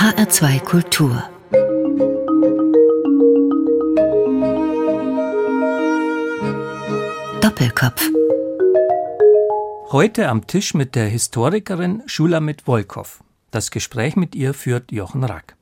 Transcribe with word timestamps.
HR2 0.00 0.60
Kultur 0.60 1.22
Doppelkopf 7.42 8.08
Heute 9.92 10.30
am 10.30 10.46
Tisch 10.46 10.72
mit 10.72 10.94
der 10.94 11.06
Historikerin 11.08 12.02
Schulamit 12.06 12.66
Wolkow. 12.66 13.22
Das 13.50 13.70
Gespräch 13.70 14.16
mit 14.16 14.34
ihr 14.34 14.54
führt 14.54 14.90
Jochen 14.90 15.22
Rack. 15.22 15.54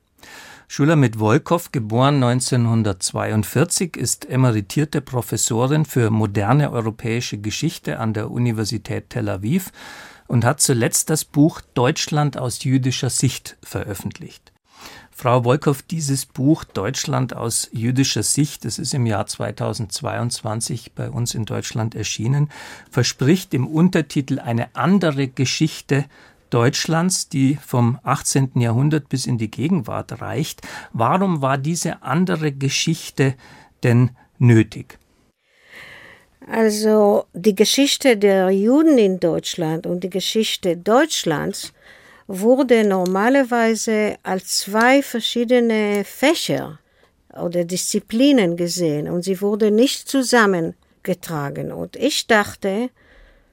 Schulamit 0.69 1.19
Wolkow, 1.19 1.73
geboren 1.73 2.23
1942, 2.23 3.97
ist 3.97 4.29
emeritierte 4.29 5.01
Professorin 5.01 5.83
für 5.83 6.11
moderne 6.11 6.71
europäische 6.71 7.39
Geschichte 7.39 7.99
an 7.99 8.13
der 8.13 8.31
Universität 8.31 9.09
Tel 9.09 9.27
Aviv 9.27 9.73
und 10.29 10.45
hat 10.45 10.61
zuletzt 10.61 11.09
das 11.09 11.25
Buch 11.25 11.59
Deutschland 11.73 12.37
aus 12.37 12.63
jüdischer 12.63 13.09
Sicht 13.09 13.57
veröffentlicht. 13.63 14.53
Frau 15.11 15.43
Wolkow, 15.43 15.81
dieses 15.81 16.25
Buch 16.25 16.63
Deutschland 16.63 17.35
aus 17.35 17.67
jüdischer 17.73 18.23
Sicht, 18.23 18.63
das 18.63 18.79
ist 18.79 18.93
im 18.93 19.05
Jahr 19.05 19.25
2022 19.25 20.93
bei 20.93 21.09
uns 21.09 21.33
in 21.33 21.43
Deutschland 21.43 21.93
erschienen, 21.95 22.49
verspricht 22.89 23.53
im 23.53 23.67
Untertitel 23.67 24.39
eine 24.39 24.73
andere 24.75 25.27
Geschichte 25.27 26.05
Deutschlands, 26.51 27.27
die 27.27 27.57
vom 27.57 27.99
18. 28.03 28.51
Jahrhundert 28.55 29.09
bis 29.09 29.25
in 29.25 29.37
die 29.37 29.51
Gegenwart 29.51 30.21
reicht. 30.21 30.61
Warum 30.93 31.41
war 31.41 31.57
diese 31.57 32.03
andere 32.03 32.53
Geschichte 32.53 33.35
denn 33.83 34.11
nötig? 34.37 34.99
Also 36.51 37.25
die 37.33 37.53
Geschichte 37.53 38.17
der 38.17 38.49
Juden 38.49 38.97
in 38.97 39.19
Deutschland 39.19 39.85
und 39.85 40.03
die 40.03 40.09
Geschichte 40.09 40.75
Deutschlands 40.75 41.73
wurde 42.25 42.83
normalerweise 42.83 44.15
als 44.23 44.59
zwei 44.59 45.03
verschiedene 45.03 46.03
Fächer 46.03 46.79
oder 47.39 47.65
Disziplinen 47.65 48.57
gesehen 48.57 49.07
und 49.07 49.21
sie 49.21 49.41
wurde 49.41 49.69
nicht 49.69 50.09
zusammengetragen. 50.09 51.71
Und 51.71 51.95
ich 51.95 52.25
dachte 52.25 52.89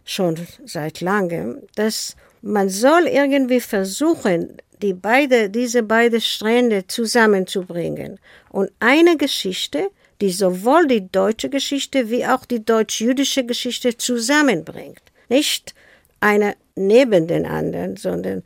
schon 0.07 0.37
seit 0.65 1.03
langem, 1.03 1.59
dass 1.75 2.17
man 2.41 2.71
soll 2.71 3.09
irgendwie 3.09 3.61
versuchen, 3.61 4.57
die 4.81 4.95
beide, 4.95 5.51
diese 5.51 5.83
beiden 5.83 6.23
Strände 6.23 6.87
zusammenzubringen 6.87 8.19
und 8.49 8.71
eine 8.81 9.19
Geschichte, 9.19 9.91
die 10.21 10.31
sowohl 10.31 10.87
die 10.87 11.11
deutsche 11.11 11.51
Geschichte 11.51 12.11
wie 12.11 12.27
auch 12.27 12.45
die 12.45 12.65
deutsch-jüdische 12.65 13.45
Geschichte 13.45 13.97
zusammenbringt. 13.97 15.03
Nicht 15.29 15.75
eine 16.21 16.57
neben 16.75 17.27
den 17.27 17.47
anderen, 17.47 17.97
sondern 17.97 18.43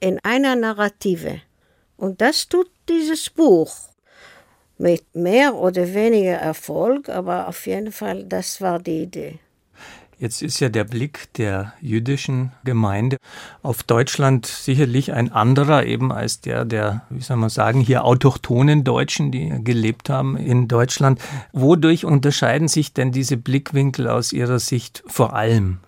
in 0.00 0.18
einer 0.22 0.56
Narrative. 0.56 1.40
Und 1.96 2.20
das 2.20 2.48
tut 2.48 2.70
dieses 2.88 3.30
Buch 3.30 3.74
mit 4.78 5.02
mehr 5.14 5.54
oder 5.54 5.94
weniger 5.94 6.36
Erfolg, 6.36 7.08
aber 7.08 7.48
auf 7.48 7.66
jeden 7.66 7.92
Fall, 7.92 8.24
das 8.24 8.60
war 8.60 8.78
die 8.78 9.02
Idee. 9.02 9.38
Jetzt 10.18 10.40
ist 10.40 10.60
ja 10.60 10.70
der 10.70 10.84
Blick 10.84 11.28
der 11.34 11.74
jüdischen 11.82 12.52
Gemeinde 12.64 13.18
auf 13.62 13.82
Deutschland 13.82 14.46
sicherlich 14.46 15.12
ein 15.12 15.30
anderer 15.30 15.84
eben 15.84 16.10
als 16.10 16.40
der 16.40 16.64
der, 16.64 17.02
wie 17.10 17.20
soll 17.20 17.36
man 17.36 17.50
sagen, 17.50 17.80
hier 17.80 18.04
autochthonen 18.04 18.82
Deutschen, 18.82 19.30
die 19.30 19.52
gelebt 19.62 20.08
haben 20.08 20.38
in 20.38 20.68
Deutschland. 20.68 21.20
Wodurch 21.52 22.06
unterscheiden 22.06 22.68
sich 22.68 22.94
denn 22.94 23.12
diese 23.12 23.36
Blickwinkel 23.36 24.08
aus 24.08 24.32
Ihrer 24.32 24.58
Sicht 24.58 25.04
vor 25.06 25.34
allem? 25.34 25.80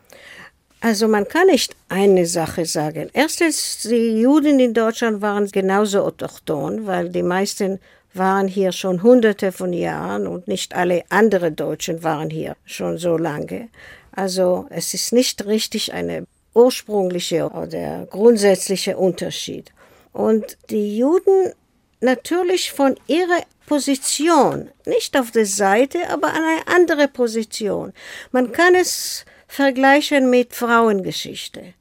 Also 0.81 1.09
man 1.09 1.27
kann 1.27 1.47
nicht 1.47 1.75
eine 1.89 2.27
Sache 2.27 2.67
sagen. 2.67 3.09
Erstens, 3.15 3.81
die 3.83 4.21
Juden 4.21 4.61
in 4.61 4.75
Deutschland 4.75 5.23
waren 5.23 5.47
genauso 5.51 6.03
autochton, 6.03 6.87
weil 6.87 7.09
die 7.09 7.23
meisten 7.23 7.81
waren 8.13 8.47
hier 8.47 8.73
schon 8.73 9.03
hunderte 9.03 9.53
von 9.53 9.73
Jahren 9.73 10.27
und 10.27 10.49
nicht 10.49 10.75
alle 10.75 11.05
anderen 11.09 11.57
Deutschen 11.57 12.03
waren 12.03 12.31
hier 12.31 12.57
schon 12.65 12.99
so 12.99 13.17
lange. 13.17 13.69
Also 14.19 14.67
es 14.71 14.95
ist 14.95 15.13
nicht 15.13 15.47
richtig 15.47 15.93
eine 15.93 16.27
ursprüngliche 16.53 17.51
oder 17.51 18.05
grundsätzliche 18.11 18.97
Unterschied. 18.97 19.71
Und 20.13 20.59
die 20.71 20.99
Juden 20.99 21.53
natürlich 22.01 22.73
von 22.73 22.97
ihrer 23.07 23.45
Position, 23.67 24.71
nicht 24.87 25.17
auf 25.17 25.31
der 25.31 25.47
Seite, 25.47 26.11
aber 26.11 26.35
an 26.35 26.43
eine 26.43 26.67
andere 26.67 27.07
Position. 27.07 27.93
Man 28.33 28.51
kann 28.51 28.75
es 28.75 29.25
vergleichen 29.47 30.31
mit 30.31 30.53
Frauengeschichte. 30.53 31.75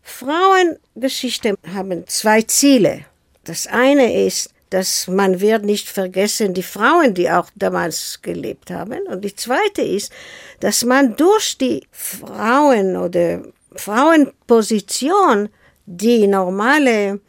Frauengeschichte 0.00 1.56
haben 1.74 2.06
zwei 2.06 2.40
Ziele. 2.40 3.04
Das 3.44 3.66
eine 3.66 4.24
ist, 4.24 4.54
dass 4.70 5.08
man 5.08 5.40
wird 5.40 5.64
nicht 5.64 5.88
vergessen 5.88 6.54
die 6.54 6.62
Frauen, 6.62 7.14
die 7.14 7.30
auch 7.30 7.48
damals 7.54 8.20
gelebt 8.22 8.70
haben. 8.70 9.06
Und 9.06 9.24
die 9.24 9.34
zweite 9.34 9.82
ist, 9.82 10.12
dass 10.60 10.84
man 10.84 11.16
durch 11.16 11.58
die 11.58 11.86
Frauen 11.90 12.96
oder 12.96 13.42
Frauenposition 13.74 15.48
die 15.86 16.26
normale 16.26 17.20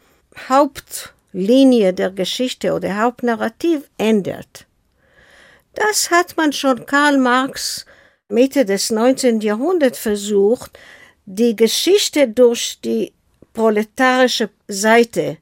Hauptlinie 0.48 1.92
der 1.92 2.10
Geschichte 2.10 2.72
oder 2.72 2.96
Hauptnarrativ 2.96 3.88
ändert. 3.98 4.66
Das 5.74 6.10
hat 6.10 6.36
man 6.36 6.52
schon 6.52 6.84
Karl 6.86 7.18
Marx 7.18 7.86
Mitte 8.28 8.64
des 8.64 8.90
19. 8.90 9.40
Jahrhunderts 9.40 9.98
versucht, 9.98 10.78
die 11.26 11.56
Geschichte 11.56 12.28
durch 12.28 12.80
die 12.80 13.12
proletarische 13.52 14.50
Seite 14.68 15.38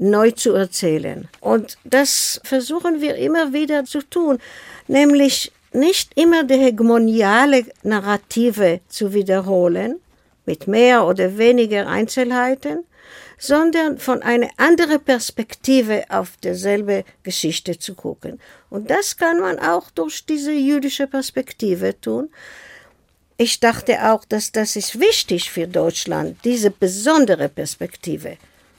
neu 0.00 0.30
zu 0.30 0.54
erzählen. 0.54 1.28
Und 1.40 1.76
das 1.84 2.40
versuchen 2.42 3.00
wir 3.00 3.16
immer 3.16 3.52
wieder 3.52 3.84
zu 3.84 4.02
tun, 4.02 4.38
nämlich 4.88 5.52
nicht 5.72 6.18
immer 6.18 6.42
die 6.42 6.54
hegemoniale 6.54 7.66
Narrative 7.82 8.80
zu 8.88 9.12
wiederholen, 9.12 10.00
mit 10.46 10.66
mehr 10.66 11.06
oder 11.06 11.38
weniger 11.38 11.86
Einzelheiten, 11.86 12.84
sondern 13.38 13.98
von 13.98 14.22
einer 14.22 14.48
anderen 14.56 15.00
Perspektive 15.00 16.04
auf 16.08 16.36
derselbe 16.42 17.04
Geschichte 17.22 17.78
zu 17.78 17.94
gucken. 17.94 18.40
Und 18.68 18.90
das 18.90 19.16
kann 19.16 19.38
man 19.38 19.58
auch 19.58 19.90
durch 19.90 20.24
diese 20.26 20.52
jüdische 20.52 21.06
Perspektive 21.06 21.98
tun. 22.00 22.30
Ich 23.36 23.60
dachte 23.60 24.12
auch, 24.12 24.24
dass 24.24 24.52
das 24.52 24.76
ist 24.76 24.98
wichtig 24.98 25.50
für 25.50 25.66
Deutschland, 25.66 26.38
diese 26.44 26.70
besondere 26.70 27.48
Perspektive, 27.48 28.36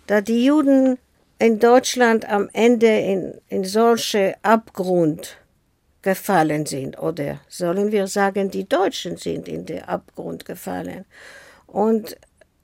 da 0.08 0.22
die 0.22 0.46
Juden 0.46 1.00
in 1.42 1.58
Deutschland 1.58 2.30
am 2.30 2.50
Ende 2.54 2.86
in, 2.88 3.42
in 3.50 3.64
solche 3.64 4.36
Abgrund 4.44 5.38
gefallen 6.04 6.68
sind. 6.68 7.00
Oder 7.00 7.40
sollen 7.50 7.92
wir 7.92 8.06
sagen, 8.06 8.52
die 8.52 8.70
Deutschen 8.70 9.18
sind 9.18 9.48
in 9.48 9.66
den 9.66 9.82
Abgrund 9.84 10.46
gefallen. 10.46 11.06
Und 11.66 12.16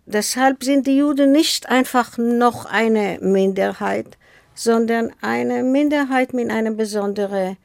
deshalb 0.05 0.63
sind 0.63 0.85
die 0.85 0.97
Juden 0.97 1.31
nicht 1.31 1.69
einfach 1.69 2.19
noch 2.19 2.65
eine 2.65 3.17
Minderheit, 3.19 4.15
sondern 4.53 5.11
eine 5.21 5.63
Minderheit 5.63 6.33
mit 6.33 6.51
einem 6.51 6.77
besonderen 6.77 7.57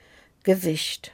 Gewicht. 0.45 1.12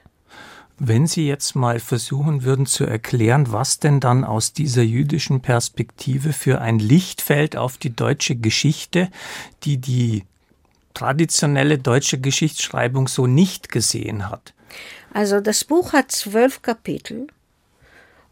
Wenn 0.80 1.08
Sie 1.08 1.26
jetzt 1.26 1.56
mal 1.56 1.80
versuchen 1.80 2.44
würden 2.44 2.64
zu 2.64 2.84
erklären, 2.84 3.50
was 3.50 3.80
denn 3.80 3.98
dann 3.98 4.24
aus 4.24 4.52
dieser 4.52 4.82
jüdischen 4.82 5.40
Perspektive 5.40 6.32
für 6.32 6.60
ein 6.60 6.78
Licht 6.78 7.20
fällt 7.20 7.56
auf 7.56 7.78
die 7.78 7.94
deutsche 7.94 8.36
Geschichte, 8.36 9.08
die 9.64 9.78
die 9.78 10.24
traditionelle 10.94 11.78
deutsche 11.78 12.18
Geschichtsschreibung 12.18 13.08
so 13.08 13.26
nicht 13.26 13.70
gesehen 13.70 14.30
hat. 14.30 14.54
Also 15.12 15.40
das 15.40 15.64
Buch 15.64 15.92
hat 15.92 16.12
zwölf 16.12 16.62
Kapitel 16.62 17.26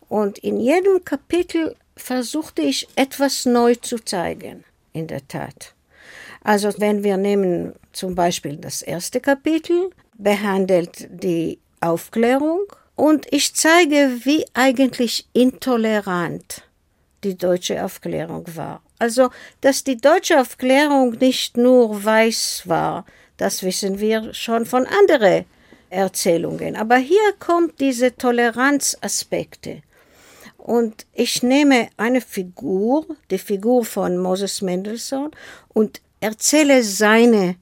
und 0.08 0.38
in 0.38 0.60
jedem 0.60 1.04
Kapitel 1.04 1.74
versuchte 1.96 2.62
ich 2.62 2.86
etwas 2.94 3.44
neu 3.44 3.74
zu 3.74 3.98
zeigen, 3.98 4.64
in 4.92 5.08
der 5.08 5.26
Tat. 5.26 5.74
Also 6.44 6.72
wenn 6.78 7.02
wir 7.02 7.16
nehmen 7.16 7.72
zum 7.92 8.14
Beispiel 8.14 8.56
das 8.56 8.82
erste 8.82 9.20
Kapitel, 9.20 9.90
behandelt 10.16 11.08
die 11.10 11.58
Aufklärung 11.80 12.60
und 12.94 13.26
ich 13.30 13.54
zeige, 13.54 14.20
wie 14.24 14.44
eigentlich 14.54 15.26
intolerant 15.32 16.62
die 17.24 17.36
deutsche 17.36 17.84
Aufklärung 17.84 18.44
war. 18.54 18.82
Also, 18.98 19.30
dass 19.60 19.84
die 19.84 19.98
deutsche 19.98 20.40
Aufklärung 20.40 21.12
nicht 21.12 21.56
nur 21.56 22.04
weiß 22.04 22.62
war, 22.64 23.04
das 23.36 23.62
wissen 23.62 24.00
wir 24.00 24.32
schon 24.32 24.64
von 24.64 24.86
anderen 24.86 25.44
Erzählungen. 25.90 26.76
Aber 26.76 26.96
hier 26.96 27.32
kommt 27.38 27.80
diese 27.80 28.16
Toleranzaspekte. 28.16 29.82
Und 30.56 31.06
ich 31.12 31.42
nehme 31.42 31.90
eine 31.96 32.20
Figur, 32.20 33.06
die 33.30 33.38
Figur 33.38 33.84
von 33.84 34.16
Moses 34.18 34.62
Mendelssohn, 34.62 35.30
und 35.68 36.00
erzähle 36.20 36.82
seine 36.82 37.56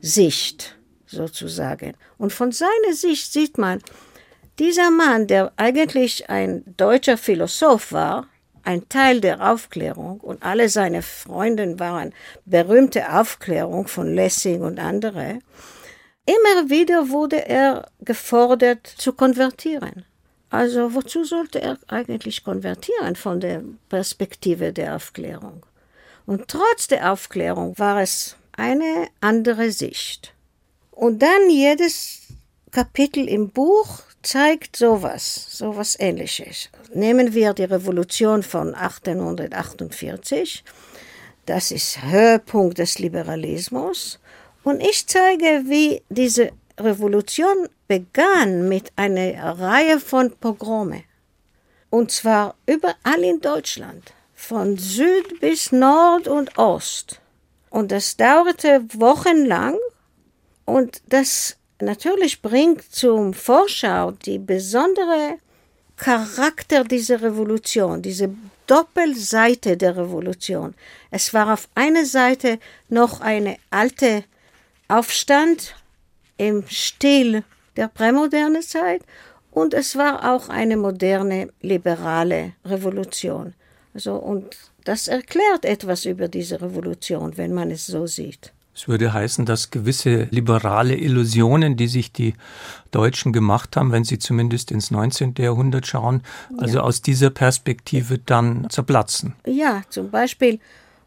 Sicht 0.00 0.75
sozusagen. 1.06 1.94
Und 2.18 2.32
von 2.32 2.52
seiner 2.52 2.92
Sicht 2.92 3.32
sieht 3.32 3.58
man, 3.58 3.80
dieser 4.58 4.90
Mann, 4.90 5.26
der 5.26 5.52
eigentlich 5.56 6.30
ein 6.30 6.64
deutscher 6.76 7.18
Philosoph 7.18 7.92
war, 7.92 8.26
ein 8.62 8.88
Teil 8.88 9.20
der 9.20 9.52
Aufklärung 9.52 10.18
und 10.20 10.42
alle 10.42 10.68
seine 10.68 11.02
Freunde 11.02 11.78
waren 11.78 12.12
berühmte 12.44 13.12
Aufklärung 13.12 13.86
von 13.86 14.12
Lessing 14.14 14.62
und 14.62 14.80
andere. 14.80 15.38
Immer 16.26 16.68
wieder 16.68 17.10
wurde 17.10 17.48
er 17.48 17.88
gefordert 18.00 18.86
zu 18.86 19.12
konvertieren. 19.12 20.04
Also 20.50 20.94
wozu 20.94 21.24
sollte 21.24 21.60
er 21.60 21.78
eigentlich 21.86 22.42
konvertieren 22.42 23.14
von 23.14 23.40
der 23.40 23.62
Perspektive 23.88 24.72
der 24.72 24.96
Aufklärung? 24.96 25.64
Und 26.24 26.48
trotz 26.48 26.88
der 26.88 27.12
Aufklärung 27.12 27.78
war 27.78 28.00
es 28.00 28.36
eine 28.56 29.08
andere 29.20 29.70
Sicht. 29.70 30.35
Und 30.96 31.20
dann 31.20 31.50
jedes 31.50 32.22
Kapitel 32.70 33.28
im 33.28 33.50
Buch 33.50 34.00
zeigt 34.22 34.76
sowas, 34.76 35.46
sowas 35.50 35.94
ähnliches. 36.00 36.70
Nehmen 36.94 37.34
wir 37.34 37.52
die 37.52 37.64
Revolution 37.64 38.42
von 38.42 38.74
1848. 38.74 40.64
Das 41.44 41.70
ist 41.70 42.02
Höhepunkt 42.02 42.78
des 42.78 42.98
Liberalismus. 42.98 44.18
Und 44.64 44.80
ich 44.80 45.06
zeige, 45.06 45.64
wie 45.66 46.02
diese 46.08 46.52
Revolution 46.80 47.68
begann 47.86 48.66
mit 48.66 48.90
einer 48.96 49.58
Reihe 49.58 50.00
von 50.00 50.32
Pogrome. 50.32 51.04
Und 51.90 52.10
zwar 52.10 52.54
überall 52.64 53.22
in 53.22 53.42
Deutschland, 53.42 54.14
von 54.34 54.78
Süd 54.78 55.40
bis 55.40 55.72
Nord 55.72 56.26
und 56.26 56.56
Ost. 56.56 57.20
Und 57.68 57.92
das 57.92 58.16
dauerte 58.16 58.82
wochenlang 58.94 59.76
und 60.66 61.00
das 61.08 61.56
natürlich 61.80 62.42
bringt 62.42 62.82
zum 62.82 63.32
Vorschau 63.32 64.10
die 64.10 64.38
besondere 64.38 65.38
Charakter 65.96 66.84
dieser 66.84 67.22
Revolution, 67.22 68.02
diese 68.02 68.34
Doppelseite 68.66 69.76
der 69.76 69.96
Revolution. 69.96 70.74
Es 71.10 71.32
war 71.32 71.52
auf 71.52 71.68
einer 71.74 72.04
Seite 72.04 72.58
noch 72.88 73.20
eine 73.20 73.56
alte 73.70 74.24
Aufstand 74.88 75.74
im 76.36 76.64
Stil 76.68 77.44
der 77.76 77.88
prämoderne 77.88 78.60
Zeit 78.60 79.02
und 79.52 79.72
es 79.72 79.96
war 79.96 80.34
auch 80.34 80.48
eine 80.48 80.76
moderne 80.76 81.48
liberale 81.62 82.52
Revolution. 82.64 83.54
Also 83.94 84.16
und 84.16 84.56
das 84.84 85.08
erklärt 85.08 85.64
etwas 85.64 86.04
über 86.04 86.28
diese 86.28 86.60
Revolution, 86.60 87.36
wenn 87.36 87.54
man 87.54 87.70
es 87.70 87.86
so 87.86 88.06
sieht. 88.06 88.52
Es 88.76 88.88
würde 88.88 89.14
heißen, 89.14 89.46
dass 89.46 89.70
gewisse 89.70 90.28
liberale 90.30 90.96
Illusionen, 90.96 91.78
die 91.78 91.88
sich 91.88 92.12
die 92.12 92.34
Deutschen 92.90 93.32
gemacht 93.32 93.74
haben, 93.74 93.90
wenn 93.90 94.04
sie 94.04 94.18
zumindest 94.18 94.70
ins 94.70 94.90
19. 94.90 95.34
Jahrhundert 95.38 95.86
schauen, 95.86 96.22
also 96.58 96.76
ja. 96.76 96.82
aus 96.82 97.00
dieser 97.00 97.30
Perspektive 97.30 98.18
dann 98.18 98.68
zerplatzen. 98.68 99.34
Ja, 99.46 99.80
zum 99.88 100.10
Beispiel, 100.10 100.60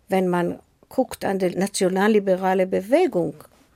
wenn 0.08 0.28
man 0.28 0.58
guckt 0.90 1.24
an 1.24 1.38
die 1.38 1.52
nationalliberale 1.52 2.66
Bewegung 2.66 3.36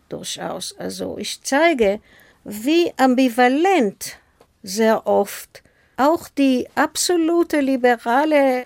durchaus. 0.09 0.75
Also 0.79 1.19
ich 1.19 1.43
zeige, 1.43 1.99
wie 2.43 2.91
ambivalent 2.97 4.17
sehr 4.63 5.05
oft 5.05 5.61
auch 5.97 6.27
die 6.29 6.67
absolute 6.73 7.59
liberale 7.59 8.65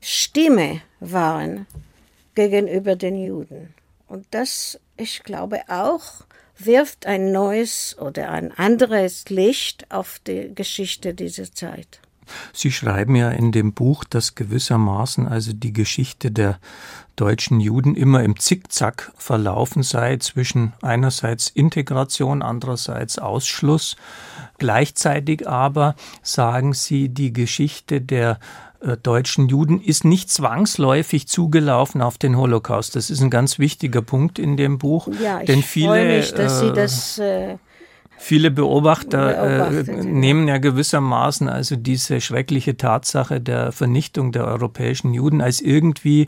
Stimme 0.00 0.80
waren 1.00 1.66
gegenüber 2.34 2.96
den 2.96 3.22
Juden. 3.22 3.74
Und 4.12 4.26
das, 4.32 4.78
ich 4.98 5.22
glaube 5.22 5.62
auch, 5.68 6.26
wirft 6.58 7.06
ein 7.06 7.32
neues 7.32 7.96
oder 7.98 8.30
ein 8.30 8.52
anderes 8.52 9.30
Licht 9.30 9.90
auf 9.90 10.20
die 10.26 10.54
Geschichte 10.54 11.14
dieser 11.14 11.50
Zeit. 11.50 11.98
Sie 12.52 12.70
schreiben 12.70 13.16
ja 13.16 13.30
in 13.30 13.52
dem 13.52 13.72
Buch, 13.72 14.04
dass 14.04 14.34
gewissermaßen 14.34 15.26
also 15.26 15.54
die 15.54 15.72
Geschichte 15.72 16.30
der 16.30 16.58
deutschen 17.16 17.58
Juden 17.58 17.94
immer 17.94 18.22
im 18.22 18.38
Zickzack 18.38 19.12
verlaufen 19.16 19.82
sei 19.82 20.18
zwischen 20.18 20.74
einerseits 20.82 21.48
Integration, 21.48 22.42
andererseits 22.42 23.18
Ausschluss. 23.18 23.96
Gleichzeitig 24.58 25.48
aber 25.48 25.94
sagen 26.22 26.74
Sie, 26.74 27.08
die 27.08 27.32
Geschichte 27.32 28.02
der 28.02 28.38
äh, 28.82 28.96
deutschen 28.96 29.48
Juden 29.48 29.80
ist 29.80 30.04
nicht 30.04 30.30
zwangsläufig 30.30 31.28
zugelaufen 31.28 32.02
auf 32.02 32.18
den 32.18 32.36
Holocaust. 32.36 32.96
Das 32.96 33.10
ist 33.10 33.20
ein 33.20 33.30
ganz 33.30 33.58
wichtiger 33.58 34.02
Punkt 34.02 34.38
in 34.38 34.56
dem 34.56 34.78
Buch. 34.78 35.08
Ja, 35.22 35.40
ich 35.40 35.46
denn 35.46 35.62
viele, 35.62 35.88
freue 35.88 36.16
mich, 36.16 36.32
dass 36.32 36.60
Sie 36.60 36.66
äh, 36.66 36.72
das 36.72 37.18
äh, 37.18 37.56
Viele 38.24 38.52
Beobachter 38.52 39.72
äh, 39.72 39.82
nehmen 40.04 40.46
ja 40.46 40.58
gewissermaßen 40.58 41.48
also 41.48 41.74
diese 41.74 42.20
schreckliche 42.20 42.76
Tatsache 42.76 43.40
der 43.40 43.72
Vernichtung 43.72 44.30
der 44.30 44.44
europäischen 44.44 45.12
Juden 45.12 45.40
als 45.40 45.60
irgendwie 45.60 46.26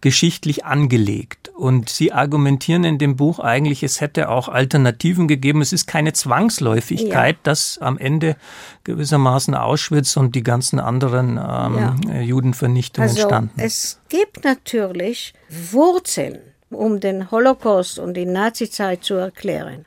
geschichtlich 0.00 0.64
angelegt. 0.64 1.50
Und 1.54 1.88
sie 1.88 2.12
argumentieren 2.12 2.82
in 2.82 2.98
dem 2.98 3.14
Buch 3.14 3.38
eigentlich, 3.38 3.84
es 3.84 4.00
hätte 4.00 4.28
auch 4.28 4.48
Alternativen 4.48 5.28
gegeben. 5.28 5.60
Es 5.60 5.72
ist 5.72 5.86
keine 5.86 6.12
Zwangsläufigkeit, 6.12 7.36
ja. 7.36 7.40
dass 7.44 7.78
am 7.78 7.96
Ende 7.96 8.34
gewissermaßen 8.82 9.54
Auschwitz 9.54 10.16
und 10.16 10.34
die 10.34 10.42
ganzen 10.42 10.80
anderen 10.80 11.38
ähm, 11.38 12.00
ja. 12.08 12.20
Judenvernichtungen 12.22 13.08
also, 13.08 13.22
standen. 13.22 13.60
Es 13.60 14.00
gibt 14.08 14.42
natürlich 14.42 15.32
Wurzeln, 15.70 16.40
um 16.70 16.98
den 16.98 17.30
Holocaust 17.30 18.00
und 18.00 18.14
die 18.14 18.26
Nazizeit 18.26 19.04
zu 19.04 19.14
erklären. 19.14 19.84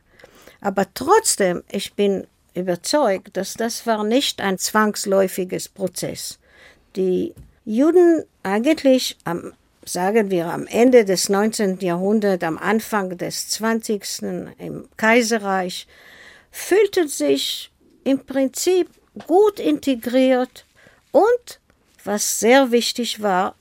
Aber 0.61 0.85
trotzdem, 0.93 1.63
ich 1.71 1.93
bin 1.93 2.27
überzeugt, 2.53 3.37
dass 3.37 3.53
das 3.53 3.85
war 3.87 4.03
nicht 4.03 4.41
ein 4.41 4.57
zwangsläufiges 4.57 5.69
Prozess. 5.69 6.39
Die 6.95 7.33
Juden 7.65 8.25
eigentlich 8.43 9.17
am, 9.23 9.53
sagen 9.85 10.31
wir, 10.31 10.47
am 10.47 10.67
Ende 10.67 11.05
des 11.05 11.29
19. 11.29 11.79
Jahrhunderts, 11.79 12.43
am 12.43 12.57
Anfang 12.57 13.17
des 13.17 13.49
20. 13.49 14.23
im 14.57 14.87
Kaiserreich, 14.97 15.87
fühlten 16.51 17.07
sich 17.07 17.71
im 18.03 18.25
Prinzip 18.25 18.89
gut 19.27 19.59
integriert 19.59 20.65
und, 21.11 21.59
was 22.03 22.39
sehr 22.39 22.71
wichtig 22.71 23.21
war, 23.21 23.55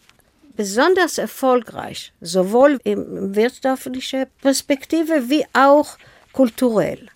besonders 0.56 1.18
erfolgreich, 1.18 2.12
sowohl 2.20 2.80
in 2.82 3.34
wirtschaftlicher 3.34 4.26
Perspektive 4.40 5.28
wie 5.28 5.44
auch 5.52 5.96
kulturell. 6.38 7.08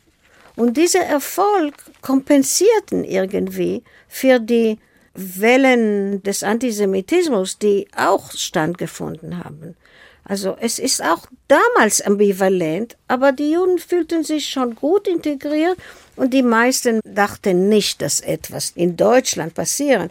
Und 0.57 0.77
dieser 0.77 1.05
Erfolg 1.05 1.75
kompensierten 2.01 3.05
irgendwie 3.05 3.85
für 4.09 4.41
die 4.41 4.79
Wellen 5.15 6.21
des 6.25 6.43
Antisemitismus, 6.43 7.57
die 7.57 7.87
auch 7.97 8.33
stattgefunden 8.33 9.39
haben. 9.45 9.77
Also 10.25 10.57
es 10.61 10.81
ist 10.81 11.05
auch 11.05 11.25
damals 11.47 12.01
ambivalent, 12.01 12.97
aber 13.07 13.31
die 13.31 13.53
Juden 13.53 13.79
fühlten 13.79 14.25
sich 14.25 14.49
schon 14.49 14.75
gut 14.75 15.07
integriert 15.07 15.79
und 16.17 16.35
die 16.35 16.43
meisten 16.43 16.99
dachten 17.05 17.69
nicht, 17.69 18.03
dass 18.03 18.19
etwas 18.21 18.73
in 18.75 18.97
Deutschland 18.97 19.55
passieren. 19.55 20.11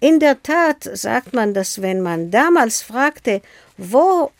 In 0.00 0.18
der 0.18 0.42
Tat 0.42 0.88
sagt 0.94 1.34
man, 1.34 1.52
dass 1.52 1.82
wenn 1.82 2.00
man 2.00 2.30
damals 2.30 2.80
fragte, 2.80 3.42
wo 3.76 4.30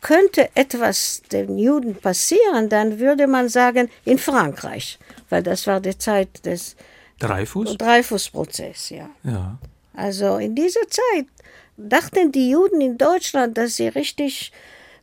könnte 0.00 0.48
etwas 0.54 1.22
den 1.30 1.58
Juden 1.58 1.94
passieren, 1.94 2.68
dann 2.68 2.98
würde 2.98 3.26
man 3.26 3.48
sagen 3.48 3.90
in 4.04 4.18
Frankreich, 4.18 4.98
weil 5.28 5.42
das 5.42 5.66
war 5.66 5.80
die 5.80 5.96
Zeit 5.96 6.44
des 6.46 6.76
Dreyfus? 7.18 7.76
Dreyfus-Prozess, 7.76 8.90
ja. 8.90 9.10
ja. 9.24 9.58
Also 9.94 10.38
in 10.38 10.54
dieser 10.54 10.88
Zeit 10.88 11.26
dachten 11.76 12.32
die 12.32 12.50
Juden 12.50 12.80
in 12.80 12.96
Deutschland, 12.96 13.58
dass 13.58 13.76
sie 13.76 13.88
richtig 13.88 14.52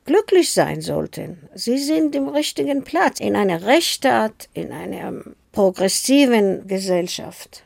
glücklich 0.06 0.52
sein 0.52 0.82
sollten. 0.82 1.38
Sie 1.54 1.78
sind 1.78 2.16
im 2.16 2.30
richtigen 2.30 2.84
Platz, 2.84 3.20
in 3.20 3.36
einer 3.36 3.64
Rechtsstaat, 3.64 4.50
in 4.54 4.72
einer 4.72 5.14
progressiven 5.52 6.68
Gesellschaft. 6.68 7.64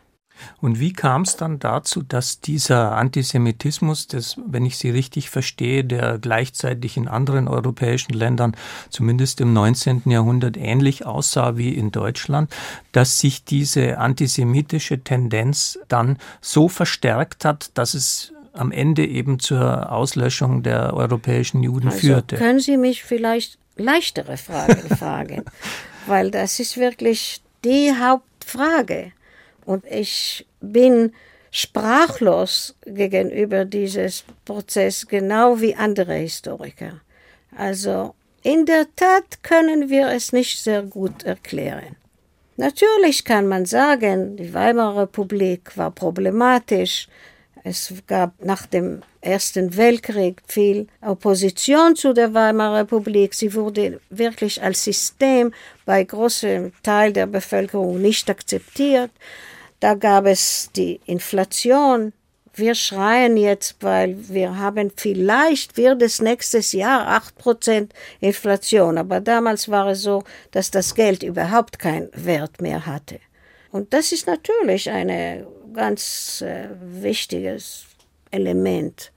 Und 0.61 0.79
wie 0.79 0.93
kam 0.93 1.23
es 1.23 1.35
dann 1.37 1.59
dazu, 1.59 2.03
dass 2.03 2.39
dieser 2.39 2.93
Antisemitismus, 2.93 4.07
das, 4.07 4.37
wenn 4.45 4.65
ich 4.65 4.77
Sie 4.77 4.89
richtig 4.89 5.29
verstehe, 5.29 5.83
der 5.83 6.19
gleichzeitig 6.19 6.97
in 6.97 7.07
anderen 7.07 7.47
europäischen 7.47 8.13
Ländern, 8.13 8.55
zumindest 8.89 9.41
im 9.41 9.53
19. 9.53 10.03
Jahrhundert, 10.05 10.57
ähnlich 10.57 11.05
aussah 11.05 11.57
wie 11.57 11.73
in 11.73 11.91
Deutschland, 11.91 12.51
dass 12.91 13.19
sich 13.19 13.43
diese 13.43 13.97
antisemitische 13.97 15.03
Tendenz 15.03 15.79
dann 15.87 16.17
so 16.41 16.67
verstärkt 16.67 17.45
hat, 17.45 17.71
dass 17.73 17.93
es 17.93 18.33
am 18.53 18.71
Ende 18.71 19.05
eben 19.05 19.39
zur 19.39 19.91
Auslöschung 19.91 20.63
der 20.63 20.93
europäischen 20.93 21.63
Juden 21.63 21.87
also 21.87 21.99
führte. 21.99 22.35
Können 22.35 22.59
Sie 22.59 22.77
mich 22.77 23.03
vielleicht 23.03 23.57
leichtere 23.77 24.37
Fragen 24.37 24.95
fragen? 24.95 25.45
Weil 26.07 26.31
das 26.31 26.59
ist 26.59 26.77
wirklich 26.77 27.41
die 27.63 27.93
Hauptfrage. 27.97 29.11
Und 29.65 29.85
ich 29.85 30.45
bin 30.59 31.13
sprachlos 31.51 32.75
gegenüber 32.85 33.65
dieses 33.65 34.23
Prozess, 34.45 35.07
genau 35.07 35.59
wie 35.59 35.75
andere 35.75 36.15
Historiker. 36.15 37.01
Also 37.55 38.15
in 38.43 38.65
der 38.65 38.87
Tat 38.95 39.43
können 39.43 39.89
wir 39.89 40.07
es 40.07 40.31
nicht 40.31 40.59
sehr 40.63 40.81
gut 40.81 41.23
erklären. 41.23 41.95
Natürlich 42.57 43.25
kann 43.25 43.47
man 43.47 43.65
sagen, 43.65 44.37
die 44.37 44.53
Weimarer 44.53 45.03
Republik 45.03 45.77
war 45.77 45.91
problematisch, 45.91 47.07
Es 47.63 47.93
gab 48.07 48.43
nach 48.43 48.65
dem 48.65 49.01
Ersten 49.21 49.77
Weltkrieg 49.77 50.41
viel 50.47 50.87
Opposition 51.01 51.95
zu 51.95 52.13
der 52.13 52.33
Weimarer 52.33 52.79
Republik. 52.79 53.35
Sie 53.35 53.53
wurde 53.53 54.01
wirklich 54.09 54.61
als 54.63 54.83
System 54.83 55.53
bei 55.85 56.03
großem 56.03 56.73
Teil 56.81 57.13
der 57.13 57.27
Bevölkerung 57.27 58.01
nicht 58.01 58.29
akzeptiert. 58.29 59.11
Da 59.79 59.93
gab 59.93 60.25
es 60.25 60.71
die 60.75 61.01
Inflation. 61.05 62.13
Wir 62.53 62.73
schreien 62.73 63.37
jetzt, 63.37 63.77
weil 63.81 64.17
wir 64.27 64.57
haben 64.57 64.91
vielleicht 64.95 65.77
wird 65.77 66.01
es 66.01 66.19
nächstes 66.19 66.71
Jahr 66.71 67.07
8% 67.43 67.89
Inflation. 68.19 68.97
Aber 68.97 69.21
damals 69.21 69.69
war 69.69 69.87
es 69.87 70.01
so, 70.01 70.23
dass 70.49 70.71
das 70.71 70.95
Geld 70.95 71.21
überhaupt 71.21 71.77
keinen 71.77 72.09
Wert 72.13 72.59
mehr 72.59 72.85
hatte. 72.87 73.19
Und 73.71 73.93
das 73.93 74.11
ist 74.11 74.27
natürlich 74.27 74.89
ein 74.89 75.45
ganz 75.73 76.41
äh, 76.41 76.69
wichtiges 76.81 77.85
Element 78.31 79.11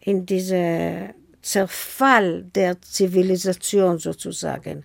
in 0.00 0.26
diesem 0.26 1.10
Zerfall 1.42 2.44
der 2.54 2.80
Zivilisation 2.80 3.98
sozusagen 3.98 4.84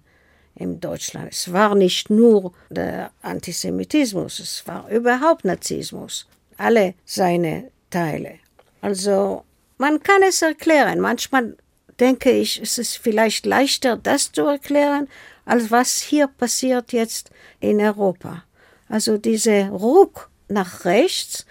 in 0.56 0.80
Deutschland. 0.80 1.32
Es 1.32 1.52
war 1.52 1.74
nicht 1.76 2.10
nur 2.10 2.54
der 2.70 3.12
Antisemitismus, 3.22 4.40
es 4.40 4.68
war 4.68 4.90
überhaupt 4.90 5.46
Nazismus, 5.46 6.28
alle 6.58 6.96
seine 7.06 7.72
Teile. 7.90 8.40
Also 8.82 9.44
man 9.78 10.02
kann 10.04 10.22
es 10.28 10.42
erklären. 10.42 11.00
Manchmal 11.00 11.56
denke 12.00 12.32
ich, 12.32 12.62
es 12.62 12.78
ist 12.78 12.98
vielleicht 12.98 13.46
leichter, 13.46 13.98
das 13.98 14.32
zu 14.32 14.46
erklären, 14.46 15.08
als 15.46 15.72
was 15.72 16.00
hier 16.00 16.28
passiert 16.28 16.94
jetzt 16.94 17.32
in 17.60 17.82
Europa. 17.82 18.44
Also 18.88 19.18
dieser 19.18 19.70
Ruck 19.70 20.29
nach 20.50 20.86
rechts 20.86 21.46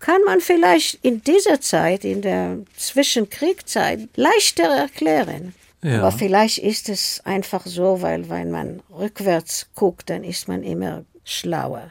kann 0.00 0.20
man 0.24 0.40
vielleicht 0.40 0.98
in 1.02 1.22
dieser 1.22 1.60
Zeit, 1.60 2.04
in 2.04 2.22
der 2.22 2.58
Zwischenkriegszeit, 2.76 4.08
leichter 4.16 4.64
erklären. 4.64 5.54
Ja. 5.82 6.00
Aber 6.00 6.12
vielleicht 6.12 6.58
ist 6.58 6.88
es 6.88 7.20
einfach 7.24 7.66
so, 7.66 8.02
weil 8.02 8.28
wenn 8.28 8.50
man 8.50 8.82
rückwärts 8.90 9.68
guckt, 9.74 10.10
dann 10.10 10.24
ist 10.24 10.48
man 10.48 10.62
immer 10.62 11.04
schlauer. 11.24 11.90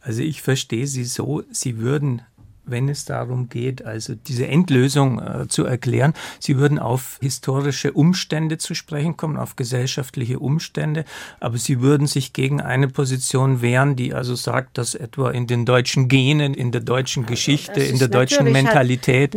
Also 0.00 0.22
ich 0.22 0.42
verstehe 0.42 0.86
Sie 0.86 1.04
so, 1.04 1.42
Sie 1.50 1.78
würden 1.78 2.22
wenn 2.70 2.88
es 2.88 3.04
darum 3.04 3.48
geht, 3.48 3.84
also 3.84 4.14
diese 4.14 4.46
Endlösung 4.46 5.20
äh, 5.20 5.48
zu 5.48 5.64
erklären. 5.64 6.14
Sie 6.40 6.58
würden 6.58 6.78
auf 6.78 7.18
historische 7.20 7.92
Umstände 7.92 8.58
zu 8.58 8.74
sprechen 8.74 9.16
kommen, 9.16 9.36
auf 9.36 9.56
gesellschaftliche 9.56 10.38
Umstände, 10.38 11.04
aber 11.40 11.58
Sie 11.58 11.80
würden 11.80 12.06
sich 12.06 12.32
gegen 12.32 12.60
eine 12.60 12.88
Position 12.88 13.62
wehren, 13.62 13.96
die 13.96 14.14
also 14.14 14.34
sagt, 14.34 14.78
dass 14.78 14.94
etwa 14.94 15.30
in 15.30 15.46
den 15.46 15.64
deutschen 15.64 16.08
Genen, 16.08 16.54
in 16.54 16.72
der 16.72 16.80
deutschen 16.80 17.24
also, 17.24 17.32
Geschichte, 17.32 17.80
in 17.80 17.98
der 17.98 18.08
deutschen 18.08 18.44
halt 18.44 18.52
Mentalität 18.52 19.34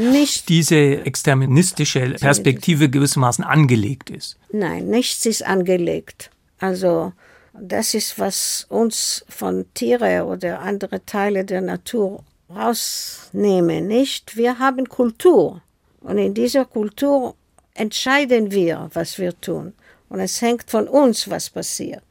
diese 0.48 1.06
exterministische 1.06 2.16
Perspektive 2.20 2.90
gewissermaßen 2.90 3.44
angelegt 3.44 4.10
ist. 4.10 4.38
Nein, 4.52 4.88
nichts 4.88 5.26
ist 5.26 5.46
angelegt. 5.46 6.32
Also 6.60 7.14
das 7.54 7.94
ist, 7.94 8.18
was 8.18 8.66
uns 8.70 9.26
von 9.28 9.66
Tiere 9.74 10.26
oder 10.26 10.62
andere 10.62 11.06
Teile 11.06 11.44
der 11.44 11.62
Natur 11.62 12.24
rausnehmen, 12.56 13.88
nicht? 13.88 14.36
Wir 14.36 14.60
haben 14.60 14.88
Kultur 14.88 15.62
und 16.02 16.18
in 16.18 16.34
dieser 16.34 16.66
Kultur 16.66 17.36
entscheiden 17.74 18.52
wir, 18.52 18.90
was 18.94 19.18
wir 19.18 19.40
tun 19.40 19.74
und 20.10 20.20
es 20.20 20.42
hängt 20.42 20.70
von 20.70 20.88
uns, 20.88 21.30
was 21.30 21.50
passiert. 21.50 22.04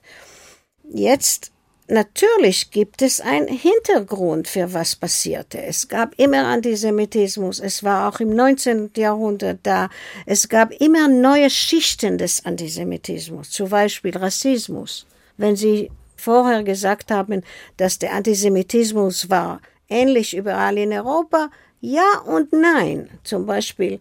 Jetzt 0.85 1.53
Natürlich 1.93 2.71
gibt 2.71 3.03
es 3.03 3.21
einen 3.21 3.49
Hintergrund 3.49 4.47
für 4.47 4.73
was 4.73 4.95
passierte. 4.95 5.61
Es 5.61 5.89
gab 5.89 6.17
immer 6.21 6.47
Antisemitismus. 6.47 7.59
Es 7.59 7.83
war 7.83 8.09
auch 8.09 8.21
im 8.21 8.31
19. 8.31 8.93
Jahrhundert 8.97 9.59
da. 9.65 9.91
Es 10.25 10.49
gab 10.49 10.71
immer 10.81 11.09
neue 11.09 11.51
Schichten 11.51 12.17
des 12.17 12.45
Antisemitismus, 12.45 13.51
zum 13.51 13.71
Beispiel 13.71 14.17
Rassismus. 14.17 15.05
Wenn 15.37 15.57
Sie 15.57 15.91
vorher 16.15 16.63
gesagt 16.63 17.11
haben, 17.11 17.43
dass 17.77 17.99
der 17.99 18.13
Antisemitismus 18.13 19.29
war 19.29 19.61
ähnlich 19.91 20.35
überall 20.37 20.79
in 20.79 20.93
Europa? 20.93 21.51
Ja 21.81 22.21
und 22.27 22.53
nein. 22.53 23.11
Zum 23.25 23.47
Beispiel, 23.47 24.01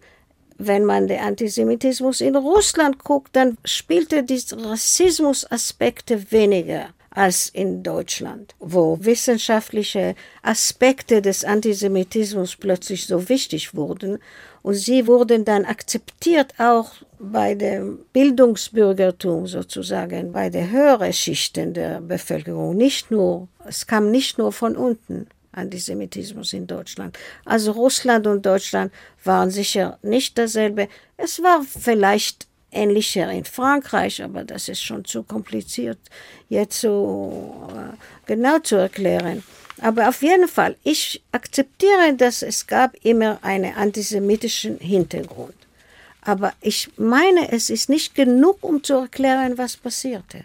wenn 0.58 0.84
man 0.84 1.08
den 1.08 1.20
Antisemitismus 1.20 2.20
in 2.20 2.36
Russland 2.36 3.02
guckt, 3.02 3.34
dann 3.34 3.58
spielte 3.64 4.22
die 4.22 4.42
Rassismusaspekte 4.52 6.30
weniger 6.30 6.88
als 7.10 7.48
in 7.48 7.82
Deutschland, 7.82 8.54
wo 8.60 8.96
wissenschaftliche 9.00 10.14
Aspekte 10.42 11.20
des 11.20 11.44
Antisemitismus 11.44 12.56
plötzlich 12.56 13.06
so 13.06 13.28
wichtig 13.28 13.74
wurden 13.74 14.18
und 14.62 14.74
sie 14.74 15.06
wurden 15.06 15.44
dann 15.44 15.64
akzeptiert 15.64 16.54
auch 16.58 16.92
bei 17.18 17.54
dem 17.54 18.04
Bildungsbürgertum 18.12 19.46
sozusagen, 19.46 20.32
bei 20.32 20.50
den 20.50 20.70
höheren 20.70 21.12
Schichten 21.12 21.74
der 21.74 22.00
Bevölkerung, 22.00 22.76
nicht 22.76 23.10
nur, 23.10 23.48
es 23.66 23.86
kam 23.86 24.10
nicht 24.10 24.38
nur 24.38 24.52
von 24.52 24.76
unten. 24.76 25.26
Antisemitismus 25.60 26.52
in 26.52 26.66
Deutschland. 26.66 27.18
Also 27.44 27.72
Russland 27.72 28.26
und 28.26 28.44
Deutschland 28.44 28.92
waren 29.24 29.50
sicher 29.50 29.98
nicht 30.02 30.36
dasselbe. 30.38 30.88
Es 31.16 31.42
war 31.42 31.62
vielleicht 31.62 32.46
ähnlicher 32.72 33.30
in 33.30 33.44
Frankreich, 33.44 34.22
aber 34.22 34.44
das 34.44 34.68
ist 34.68 34.82
schon 34.82 35.04
zu 35.04 35.22
kompliziert, 35.22 35.98
jetzt 36.48 36.80
so 36.80 37.68
äh, 37.72 37.96
genau 38.26 38.58
zu 38.60 38.76
erklären. 38.76 39.42
Aber 39.80 40.08
auf 40.08 40.22
jeden 40.22 40.48
Fall, 40.48 40.76
ich 40.84 41.22
akzeptiere, 41.32 42.14
dass 42.16 42.42
es 42.42 42.66
gab 42.66 42.94
immer 43.02 43.38
einen 43.42 43.74
antisemitischen 43.74 44.78
Hintergrund. 44.78 45.54
Aber 46.22 46.52
ich 46.60 46.90
meine, 46.98 47.50
es 47.50 47.70
ist 47.70 47.88
nicht 47.88 48.14
genug, 48.14 48.58
um 48.62 48.82
zu 48.84 48.94
erklären, 48.94 49.56
was 49.56 49.76
passierte. 49.76 50.44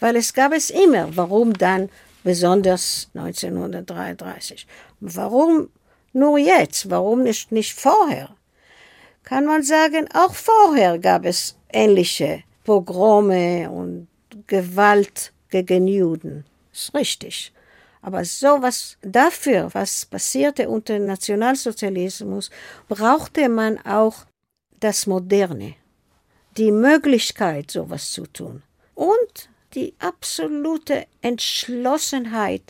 Weil 0.00 0.16
es 0.16 0.32
gab 0.32 0.52
es 0.52 0.70
immer. 0.70 1.14
Warum 1.16 1.52
dann 1.52 1.90
besonders 2.22 3.10
1933. 3.14 4.66
Warum 5.00 5.68
nur 6.12 6.38
jetzt? 6.38 6.90
Warum 6.90 7.22
nicht, 7.22 7.52
nicht 7.52 7.78
vorher? 7.78 8.34
Kann 9.24 9.46
man 9.46 9.62
sagen, 9.62 10.08
auch 10.14 10.34
vorher 10.34 10.98
gab 10.98 11.24
es 11.24 11.56
ähnliche 11.72 12.42
Pogrome 12.64 13.70
und 13.70 14.08
Gewalt 14.46 15.32
gegen 15.50 15.86
Juden. 15.86 16.44
Ist 16.72 16.94
richtig. 16.94 17.52
Aber 18.00 18.24
sowas 18.24 18.96
dafür, 19.02 19.68
was 19.72 20.06
passierte 20.06 20.68
unter 20.68 20.98
Nationalsozialismus, 20.98 22.50
brauchte 22.88 23.48
man 23.48 23.78
auch 23.86 24.26
das 24.80 25.06
Moderne, 25.06 25.76
die 26.56 26.72
Möglichkeit, 26.72 27.70
sowas 27.70 28.10
zu 28.10 28.26
tun. 28.26 28.62
Und 28.94 29.48
die 29.74 29.94
absolute 29.98 31.06
Entschlossenheit 31.20 32.62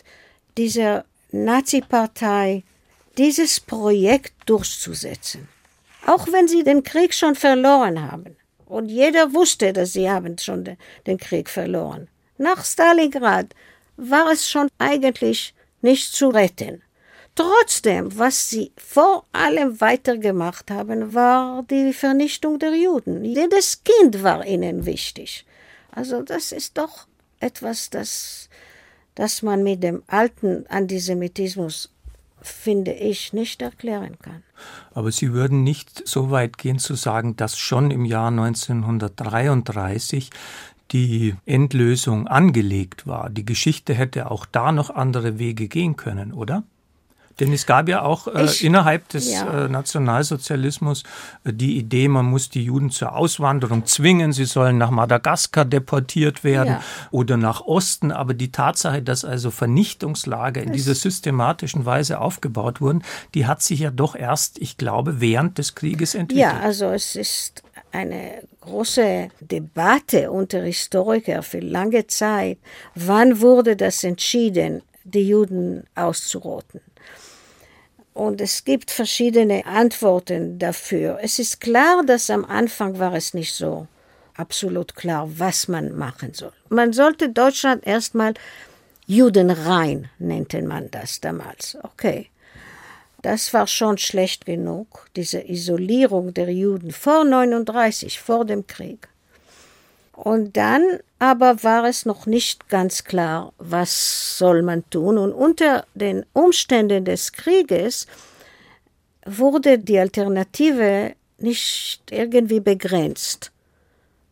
dieser 0.57 1.05
Nazi-Partei, 1.31 2.63
dieses 3.17 3.59
Projekt 3.59 4.33
durchzusetzen. 4.45 5.47
Auch 6.05 6.27
wenn 6.31 6.47
sie 6.47 6.63
den 6.63 6.83
Krieg 6.83 7.13
schon 7.13 7.35
verloren 7.35 8.11
haben. 8.11 8.35
Und 8.65 8.89
jeder 8.89 9.33
wusste, 9.33 9.71
dass 9.73 9.93
sie 9.93 10.09
haben 10.09 10.37
schon 10.37 10.77
den 11.05 11.17
Krieg 11.17 11.49
verloren. 11.49 12.07
Nach 12.37 12.63
Stalingrad 12.65 13.53
war 13.97 14.31
es 14.31 14.49
schon 14.49 14.67
eigentlich 14.79 15.53
nicht 15.81 16.13
zu 16.13 16.29
retten. 16.29 16.81
Trotzdem, 17.35 18.17
was 18.17 18.49
sie 18.49 18.71
vor 18.77 19.25
allem 19.31 19.81
weitergemacht 19.81 20.69
haben, 20.69 21.13
war 21.13 21.63
die 21.63 21.93
Vernichtung 21.93 22.59
der 22.59 22.75
Juden. 22.75 23.25
Jedes 23.25 23.83
Kind 23.83 24.21
war 24.21 24.45
ihnen 24.45 24.85
wichtig. 24.85 25.45
Also 25.95 26.21
das 26.21 26.51
ist 26.51 26.77
doch 26.77 27.07
etwas, 27.39 27.89
das, 27.89 28.49
das 29.15 29.41
man 29.41 29.63
mit 29.63 29.83
dem 29.83 30.03
alten 30.07 30.65
Antisemitismus, 30.67 31.89
finde 32.41 32.93
ich, 32.93 33.33
nicht 33.33 33.61
erklären 33.61 34.17
kann. 34.19 34.43
Aber 34.93 35.11
Sie 35.11 35.33
würden 35.33 35.63
nicht 35.63 36.07
so 36.07 36.31
weit 36.31 36.57
gehen 36.57 36.79
zu 36.79 36.95
sagen, 36.95 37.35
dass 37.35 37.57
schon 37.57 37.91
im 37.91 38.05
Jahr 38.05 38.29
1933 38.29 40.29
die 40.91 41.35
Endlösung 41.45 42.27
angelegt 42.27 43.07
war. 43.07 43.29
Die 43.29 43.45
Geschichte 43.45 43.93
hätte 43.93 44.29
auch 44.29 44.45
da 44.45 44.71
noch 44.71 44.89
andere 44.89 45.39
Wege 45.39 45.67
gehen 45.67 45.95
können, 45.95 46.33
oder? 46.33 46.63
Denn 47.39 47.51
es 47.51 47.65
gab 47.65 47.89
ja 47.89 48.03
auch 48.03 48.27
äh, 48.27 48.45
ich, 48.45 48.63
innerhalb 48.63 49.09
des 49.09 49.31
ja. 49.31 49.65
äh, 49.65 49.69
Nationalsozialismus 49.69 51.03
äh, 51.43 51.53
die 51.53 51.77
Idee, 51.77 52.07
man 52.07 52.25
muss 52.25 52.49
die 52.49 52.63
Juden 52.63 52.89
zur 52.89 53.15
Auswanderung 53.15 53.85
zwingen, 53.85 54.31
sie 54.33 54.45
sollen 54.45 54.77
nach 54.77 54.91
Madagaskar 54.91 55.65
deportiert 55.65 56.43
werden 56.43 56.73
ja. 56.73 56.83
oder 57.11 57.37
nach 57.37 57.61
Osten. 57.61 58.11
Aber 58.11 58.33
die 58.33 58.51
Tatsache, 58.51 59.01
dass 59.01 59.25
also 59.25 59.51
Vernichtungslager 59.51 60.61
in 60.61 60.71
dieser 60.71 60.95
systematischen 60.95 61.85
Weise 61.85 62.19
aufgebaut 62.19 62.81
wurden, 62.81 63.03
die 63.33 63.47
hat 63.47 63.61
sich 63.61 63.79
ja 63.79 63.91
doch 63.91 64.15
erst, 64.15 64.59
ich 64.59 64.77
glaube, 64.77 65.19
während 65.19 65.57
des 65.57 65.75
Krieges 65.75 66.15
entwickelt. 66.15 66.53
Ja, 66.53 66.59
also 66.59 66.85
es 66.87 67.15
ist 67.15 67.63
eine 67.91 68.43
große 68.61 69.29
Debatte 69.39 70.31
unter 70.31 70.61
Historikern 70.61 71.43
für 71.43 71.59
lange 71.59 72.07
Zeit. 72.07 72.57
Wann 72.95 73.41
wurde 73.41 73.75
das 73.75 74.03
entschieden, 74.03 74.81
die 75.03 75.27
Juden 75.27 75.83
auszurotten? 75.95 76.81
Und 78.13 78.41
es 78.41 78.63
gibt 78.63 78.91
verschiedene 78.91 79.65
Antworten 79.65 80.59
dafür. 80.59 81.19
Es 81.21 81.39
ist 81.39 81.59
klar, 81.59 82.03
dass 82.05 82.29
am 82.29 82.45
Anfang 82.45 82.99
war 82.99 83.13
es 83.15 83.33
nicht 83.33 83.53
so 83.53 83.87
absolut 84.35 84.95
klar, 84.95 85.27
was 85.37 85.67
man 85.67 85.95
machen 85.97 86.33
soll. 86.33 86.53
Man 86.69 86.93
sollte 86.93 87.29
Deutschland 87.29 87.85
erstmal 87.85 88.33
Judenrein, 89.07 90.09
nannte 90.19 90.61
man 90.61 90.89
das 90.91 91.19
damals. 91.19 91.77
Okay. 91.83 92.29
Das 93.21 93.53
war 93.53 93.67
schon 93.67 93.97
schlecht 93.97 94.45
genug, 94.45 95.07
diese 95.15 95.49
Isolierung 95.49 96.33
der 96.33 96.49
Juden 96.51 96.91
vor 96.91 97.23
39, 97.23 98.19
vor 98.19 98.43
dem 98.43 98.67
Krieg. 98.67 99.07
Und 100.11 100.57
dann 100.57 100.99
aber 101.23 101.63
war 101.63 101.85
es 101.85 102.05
noch 102.05 102.25
nicht 102.25 102.67
ganz 102.67 103.05
klar, 103.05 103.53
was 103.57 104.37
soll 104.37 104.61
man 104.61 104.83
tun. 104.89 105.17
Und 105.17 105.31
unter 105.31 105.85
den 105.93 106.25
Umständen 106.33 107.05
des 107.05 107.31
Krieges 107.31 108.07
wurde 109.25 109.79
die 109.79 109.97
Alternative 109.97 111.13
nicht 111.37 112.01
irgendwie 112.11 112.59
begrenzt. 112.59 113.51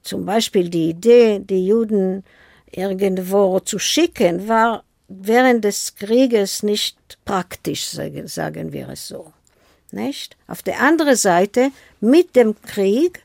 Zum 0.03 0.25
Beispiel 0.25 0.69
die 0.69 0.89
Idee, 0.89 1.39
die 1.39 1.65
Juden 1.65 2.25
irgendwo 2.69 3.62
zu 3.62 3.79
schicken, 3.79 4.50
war 4.50 4.83
während 5.07 5.63
des 5.63 5.95
Krieges 5.95 6.62
nicht 6.62 6.98
praktisch, 7.24 7.86
sagen 7.86 8.74
wir 8.74 8.89
es 8.89 9.07
so. 9.07 9.31
Nicht? 9.91 10.36
Auf 10.48 10.62
der 10.62 10.81
anderen 10.81 11.15
Seite, 11.15 11.71
mit 12.01 12.36
dem 12.36 12.62
Krieg 12.62 13.24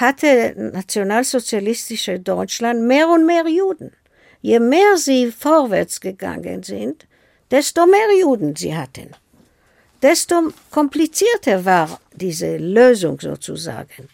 hatte 0.00 0.54
nationalsozialistische 0.56 2.18
Deutschland 2.18 2.82
mehr 2.82 3.08
und 3.08 3.26
mehr 3.26 3.46
Juden. 3.46 3.92
Je 4.40 4.58
mehr 4.58 4.96
sie 4.96 5.30
vorwärts 5.30 6.00
gegangen 6.00 6.62
sind, 6.62 7.06
desto 7.50 7.86
mehr 7.86 8.18
Juden 8.20 8.56
sie 8.56 8.76
hatten. 8.76 9.10
Desto 10.02 10.52
komplizierter 10.70 11.64
war 11.64 12.00
diese 12.12 12.56
Lösung 12.56 13.20
sozusagen. 13.20 14.08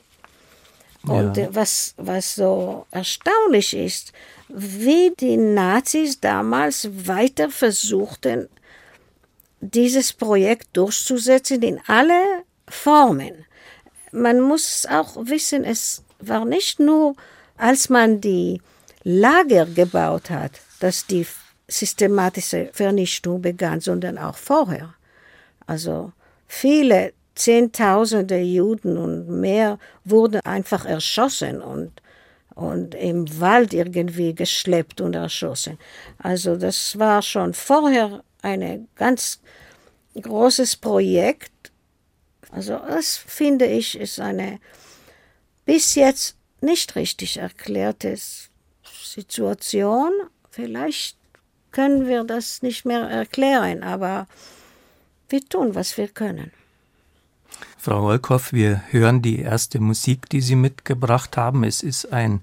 Und 1.06 1.36
ja. 1.36 1.48
was, 1.54 1.94
was 1.96 2.34
so 2.34 2.86
erstaunlich 2.90 3.74
ist, 3.74 4.12
wie 4.48 5.12
die 5.18 5.36
Nazis 5.36 6.20
damals 6.20 6.88
weiter 7.06 7.48
versuchten, 7.50 8.48
dieses 9.60 10.12
Projekt 10.12 10.68
durchzusetzen 10.76 11.62
in 11.62 11.80
alle 11.86 12.44
Formen. 12.68 13.46
Man 14.12 14.40
muss 14.40 14.86
auch 14.86 15.16
wissen, 15.26 15.64
es 15.64 16.02
war 16.20 16.44
nicht 16.44 16.80
nur, 16.80 17.14
als 17.56 17.88
man 17.88 18.20
die 18.20 18.60
Lager 19.04 19.66
gebaut 19.66 20.30
hat, 20.30 20.52
dass 20.80 21.06
die 21.06 21.26
systematische 21.68 22.70
Vernichtung 22.72 23.42
begann, 23.42 23.80
sondern 23.80 24.18
auch 24.18 24.36
vorher. 24.36 24.94
Also 25.66 26.12
viele 26.46 27.12
Zehntausende 27.34 28.38
Juden 28.40 28.98
und 28.98 29.28
mehr 29.28 29.78
wurden 30.04 30.40
einfach 30.44 30.84
erschossen 30.84 31.62
und, 31.62 31.92
und 32.56 32.96
im 32.96 33.40
Wald 33.40 33.72
irgendwie 33.72 34.34
geschleppt 34.34 35.00
und 35.00 35.14
erschossen. 35.14 35.78
Also 36.18 36.56
das 36.56 36.98
war 36.98 37.22
schon 37.22 37.54
vorher 37.54 38.24
ein 38.42 38.88
ganz 38.96 39.40
großes 40.20 40.76
Projekt. 40.76 41.52
Also 42.50 42.78
das 42.78 43.16
finde 43.16 43.66
ich 43.66 43.98
ist 43.98 44.20
eine 44.20 44.58
bis 45.64 45.94
jetzt 45.94 46.36
nicht 46.60 46.96
richtig 46.96 47.36
erklärte 47.36 48.16
Situation. 49.02 50.12
Vielleicht 50.50 51.16
können 51.70 52.06
wir 52.06 52.24
das 52.24 52.62
nicht 52.62 52.84
mehr 52.84 53.02
erklären, 53.02 53.82
aber 53.82 54.26
wir 55.28 55.44
tun, 55.46 55.74
was 55.74 55.96
wir 55.98 56.08
können. 56.08 56.50
Frau 57.76 58.02
Wolkow, 58.02 58.52
wir 58.52 58.82
hören 58.90 59.22
die 59.22 59.40
erste 59.40 59.78
Musik, 59.78 60.28
die 60.28 60.40
Sie 60.40 60.56
mitgebracht 60.56 61.36
haben. 61.36 61.64
Es 61.64 61.82
ist 61.82 62.12
ein 62.12 62.40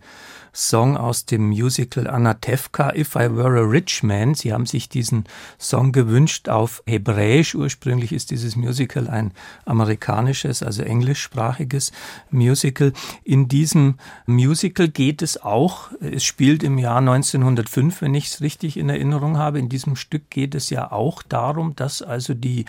Song 0.55 0.95
aus 0.95 1.25
dem 1.25 1.49
Musical 1.49 2.07
Anatevka, 2.07 2.95
If 2.95 3.15
I 3.15 3.35
Were 3.35 3.59
a 3.59 3.63
Rich 3.63 4.03
Man. 4.03 4.35
Sie 4.35 4.53
haben 4.53 4.65
sich 4.65 4.87
diesen 4.87 5.25
Song 5.59 5.91
gewünscht 5.91 6.47
auf 6.47 6.81
Hebräisch. 6.87 7.55
Ursprünglich 7.55 8.13
ist 8.13 8.31
dieses 8.31 8.55
Musical 8.55 9.09
ein 9.09 9.33
amerikanisches, 9.65 10.63
also 10.63 10.81
englischsprachiges 10.81 11.91
Musical. 12.29 12.93
In 13.25 13.49
diesem 13.49 13.95
Musical 14.27 14.87
geht 14.87 15.21
es 15.21 15.43
auch, 15.43 15.91
es 15.99 16.23
spielt 16.23 16.63
im 16.63 16.77
Jahr 16.77 16.99
1905, 16.99 18.01
wenn 18.01 18.15
ich 18.15 18.27
es 18.27 18.39
richtig 18.39 18.77
in 18.77 18.87
Erinnerung 18.87 19.37
habe. 19.37 19.59
In 19.59 19.67
diesem 19.67 19.97
Stück 19.97 20.29
geht 20.29 20.55
es 20.55 20.69
ja 20.69 20.89
auch 20.89 21.21
darum, 21.21 21.75
dass 21.75 22.01
also 22.01 22.33
die 22.33 22.63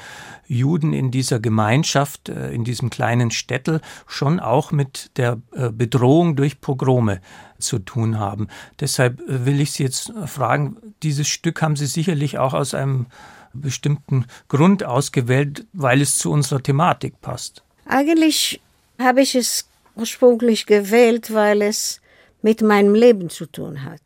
Juden 0.48 0.92
in 0.92 1.12
dieser 1.12 1.38
Gemeinschaft, 1.38 2.30
äh, 2.30 2.50
in 2.50 2.64
diesem 2.64 2.90
kleinen 2.90 3.30
Städtel 3.30 3.80
schon 4.08 4.40
auch 4.40 4.72
mit 4.72 5.12
der 5.18 5.38
äh, 5.52 5.70
Bedrohung 5.70 6.34
durch 6.34 6.60
Pogrome 6.60 7.20
zu 7.58 7.78
tun 7.78 8.18
haben. 8.18 8.48
Deshalb 8.80 9.20
äh, 9.20 9.46
will 9.46 9.60
ich 9.60 9.72
Sie 9.72 9.82
jetzt 9.82 10.12
fragen, 10.26 10.76
dieses 11.02 11.28
Stück 11.28 11.62
haben 11.62 11.76
Sie 11.76 11.86
sicherlich 11.86 12.38
auch 12.38 12.54
aus 12.54 12.74
einem 12.74 13.06
bestimmten 13.52 14.26
Grund 14.48 14.84
ausgewählt, 14.84 15.66
weil 15.72 16.00
es 16.00 16.18
zu 16.18 16.30
unserer 16.30 16.62
Thematik 16.62 17.20
passt. 17.20 17.62
Eigentlich 17.86 18.60
habe 18.98 19.22
ich 19.22 19.34
es 19.34 19.68
ursprünglich 19.94 20.66
gewählt, 20.66 21.32
weil 21.32 21.62
es 21.62 22.00
mit 22.42 22.62
meinem 22.62 22.94
Leben 22.94 23.30
zu 23.30 23.46
tun 23.46 23.84
hat. 23.84 24.00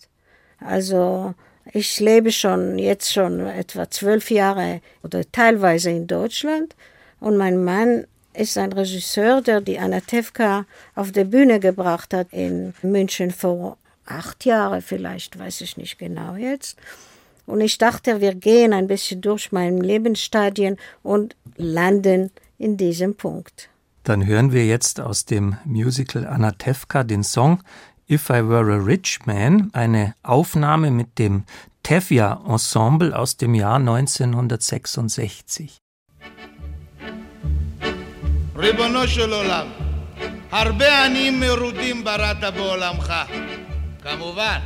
Also 0.60 1.34
ich 1.72 2.00
lebe 2.00 2.32
schon 2.32 2.78
jetzt 2.78 3.12
schon 3.12 3.40
etwa 3.46 3.90
zwölf 3.90 4.30
Jahre 4.30 4.80
oder 5.02 5.30
teilweise 5.30 5.90
in 5.90 6.06
Deutschland 6.06 6.74
und 7.18 7.36
mein 7.36 7.62
Mann 7.62 8.06
ist 8.34 8.58
ein 8.58 8.72
Regisseur, 8.72 9.42
der 9.42 9.60
die 9.60 9.78
Anatevka 9.78 10.66
auf 10.94 11.12
der 11.12 11.24
Bühne 11.24 11.60
gebracht 11.60 12.14
hat 12.14 12.28
in 12.32 12.74
München 12.82 13.30
vor 13.30 13.76
acht 14.06 14.44
Jahren 14.44 14.82
vielleicht, 14.82 15.38
weiß 15.38 15.60
ich 15.62 15.76
nicht 15.76 15.98
genau 15.98 16.34
jetzt. 16.34 16.76
Und 17.46 17.60
ich 17.60 17.78
dachte, 17.78 18.20
wir 18.20 18.34
gehen 18.34 18.72
ein 18.72 18.86
bisschen 18.86 19.20
durch 19.20 19.50
meine 19.50 19.80
Lebensstadien 19.80 20.76
und 21.02 21.36
landen 21.56 22.30
in 22.58 22.76
diesem 22.76 23.16
Punkt. 23.16 23.68
Dann 24.04 24.26
hören 24.26 24.52
wir 24.52 24.66
jetzt 24.66 25.00
aus 25.00 25.24
dem 25.24 25.56
Musical 25.64 26.26
Anatevka 26.26 27.04
den 27.04 27.24
Song 27.24 27.62
If 28.08 28.30
I 28.30 28.48
Were 28.48 28.74
a 28.74 28.76
Rich 28.76 29.20
Man, 29.26 29.70
eine 29.72 30.14
Aufnahme 30.22 30.90
mit 30.90 31.18
dem 31.18 31.44
Tevja 31.82 32.42
Ensemble 32.46 33.16
aus 33.16 33.36
dem 33.36 33.54
Jahr 33.54 33.76
1966. 33.76 35.80
ריבונו 38.60 39.08
של 39.08 39.32
עולם, 39.32 39.66
הרבה 40.50 41.04
עניים 41.04 41.40
מרודים 41.40 42.04
בראת 42.04 42.54
בעולמך. 42.54 43.14
כמובן, 44.02 44.58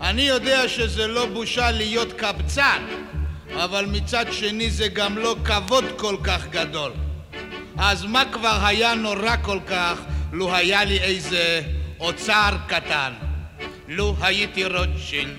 אני 0.00 0.22
יודע 0.22 0.68
שזה 0.68 1.06
לא 1.06 1.26
בושה 1.26 1.70
להיות 1.70 2.12
קבצן, 2.12 2.82
אבל 3.54 3.86
מצד 3.86 4.24
שני 4.30 4.70
זה 4.70 4.88
גם 4.88 5.18
לא 5.18 5.36
כבוד 5.44 5.84
כל 5.96 6.16
כך 6.22 6.46
גדול. 6.46 6.92
אז 7.78 8.04
מה 8.04 8.24
כבר 8.32 8.58
היה 8.62 8.94
נורא 8.94 9.36
כל 9.42 9.58
כך 9.66 10.00
לו 10.32 10.54
היה 10.54 10.84
לי 10.84 10.98
איזה 10.98 11.60
אוצר 12.00 12.50
קטן? 12.66 13.12
לו 13.88 14.16
הייתי 14.20 14.64
רוטשילד, 14.64 15.36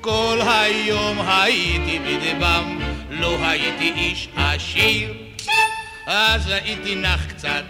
כל 0.00 0.40
היום 0.46 1.18
הייתי 1.26 1.98
בדבם 1.98 2.78
לא 3.10 3.44
הייתי 3.44 3.92
איש 3.96 4.28
עשיר, 4.36 5.14
אז 6.06 6.50
הייתי 6.50 6.94
נח 6.94 7.26
קצת, 7.26 7.64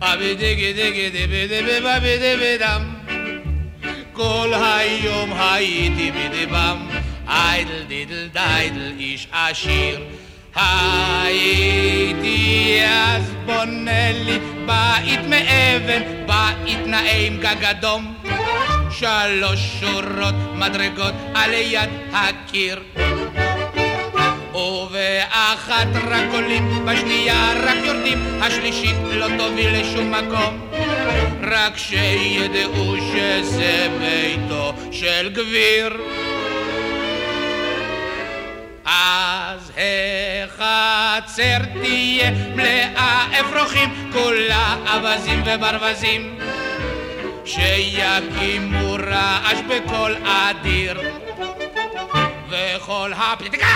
אבדגדגדבדבדבדם. 0.00 2.94
כל 4.12 4.52
היום 4.54 5.32
הייתי 5.32 6.12
בדבם, 6.12 6.88
איידל 7.28 7.82
דידל 7.88 8.28
דיידל 8.32 8.92
איש 8.98 9.28
עשיר. 9.32 10.00
הייתי 10.54 12.80
אז 12.86 13.34
בונה 13.46 14.12
לי 14.12 14.38
בית 14.66 15.20
מאבן, 15.28 16.02
בית 16.26 16.86
נעים 16.86 17.40
גג 17.40 17.64
אדום. 17.64 18.14
שלוש 18.90 19.60
שורות 19.80 20.34
מדרגות 20.54 21.14
על 21.34 21.52
יד 21.52 21.90
הקיר. 22.12 22.82
ובאחת 24.54 25.86
רק 26.08 26.24
עולים, 26.32 26.86
בשנייה 26.86 27.52
רק 27.56 27.76
יורדים, 27.84 28.42
השלישית 28.42 28.96
לא 29.12 29.26
תוביל 29.38 29.80
לשום 29.80 30.14
מקום. 30.14 30.70
רק 31.42 31.76
שידעו 31.76 32.96
שזה 32.96 33.88
ביתו 34.00 34.72
של 34.92 35.30
גביר. 35.32 36.02
אז 38.84 39.72
החצר 40.48 41.58
תהיה 41.82 42.30
מלאה 42.54 43.40
אפרוחים, 43.40 44.10
כולה 44.12 44.76
אווזים 44.94 45.42
וברווזים, 45.46 46.38
שיקימו 47.44 48.92
רעש 48.92 49.58
בקול 49.68 50.16
אדיר. 50.24 51.00
וכל 52.52 53.12
הפליטיקה, 53.16 53.66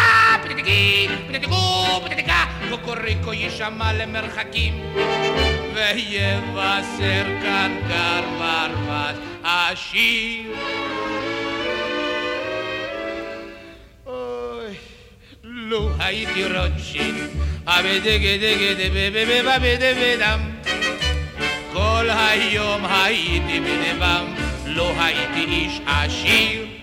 פליטיקי, 0.42 1.08
פליטיקו, 1.26 2.00
פליטיקה, 2.06 2.44
קוקוריקו 2.70 3.32
יישמע 3.32 3.92
למרחקים. 3.92 4.94
ויבשר 5.74 7.24
כאן 7.42 7.76
גר 7.88 8.24
עשיר. 9.44 10.54
אוי, 14.06 14.74
לו 15.42 15.90
הייתי 15.98 16.44
רוטשילד, 16.44 17.30
אבדגדגדבבבבבדם. 17.66 20.40
כל 21.72 22.08
היום 22.10 22.84
הייתי 22.84 23.60
בדבם, 23.60 24.34
לא 24.66 24.92
הייתי 25.00 25.44
איש 25.44 25.80
עשיר. 25.86 26.75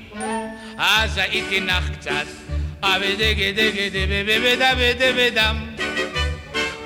אז 0.78 1.18
הייתי 1.18 1.60
נח 1.60 1.90
קצת, 1.90 2.26
אבדגדגדבבבבדם. 2.82 5.58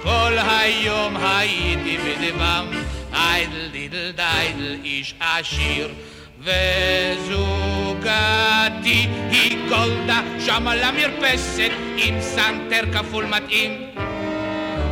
כל 0.04 0.38
היום 0.38 1.18
הייתי 1.18 1.98
בדבם, 1.98 2.66
איידל 3.14 3.68
דידל 3.72 4.12
דיידל 4.16 4.76
איש 4.84 5.16
עשיר. 5.20 5.90
וזוגתי 6.40 7.28
היא 9.32 9.58
גולדה 9.70 10.22
שם 10.46 10.68
על 10.68 10.84
המרפסת 10.84 11.72
עם 11.98 12.22
סנטר 12.22 12.82
כפול 12.94 13.26
מתאים 13.26 13.90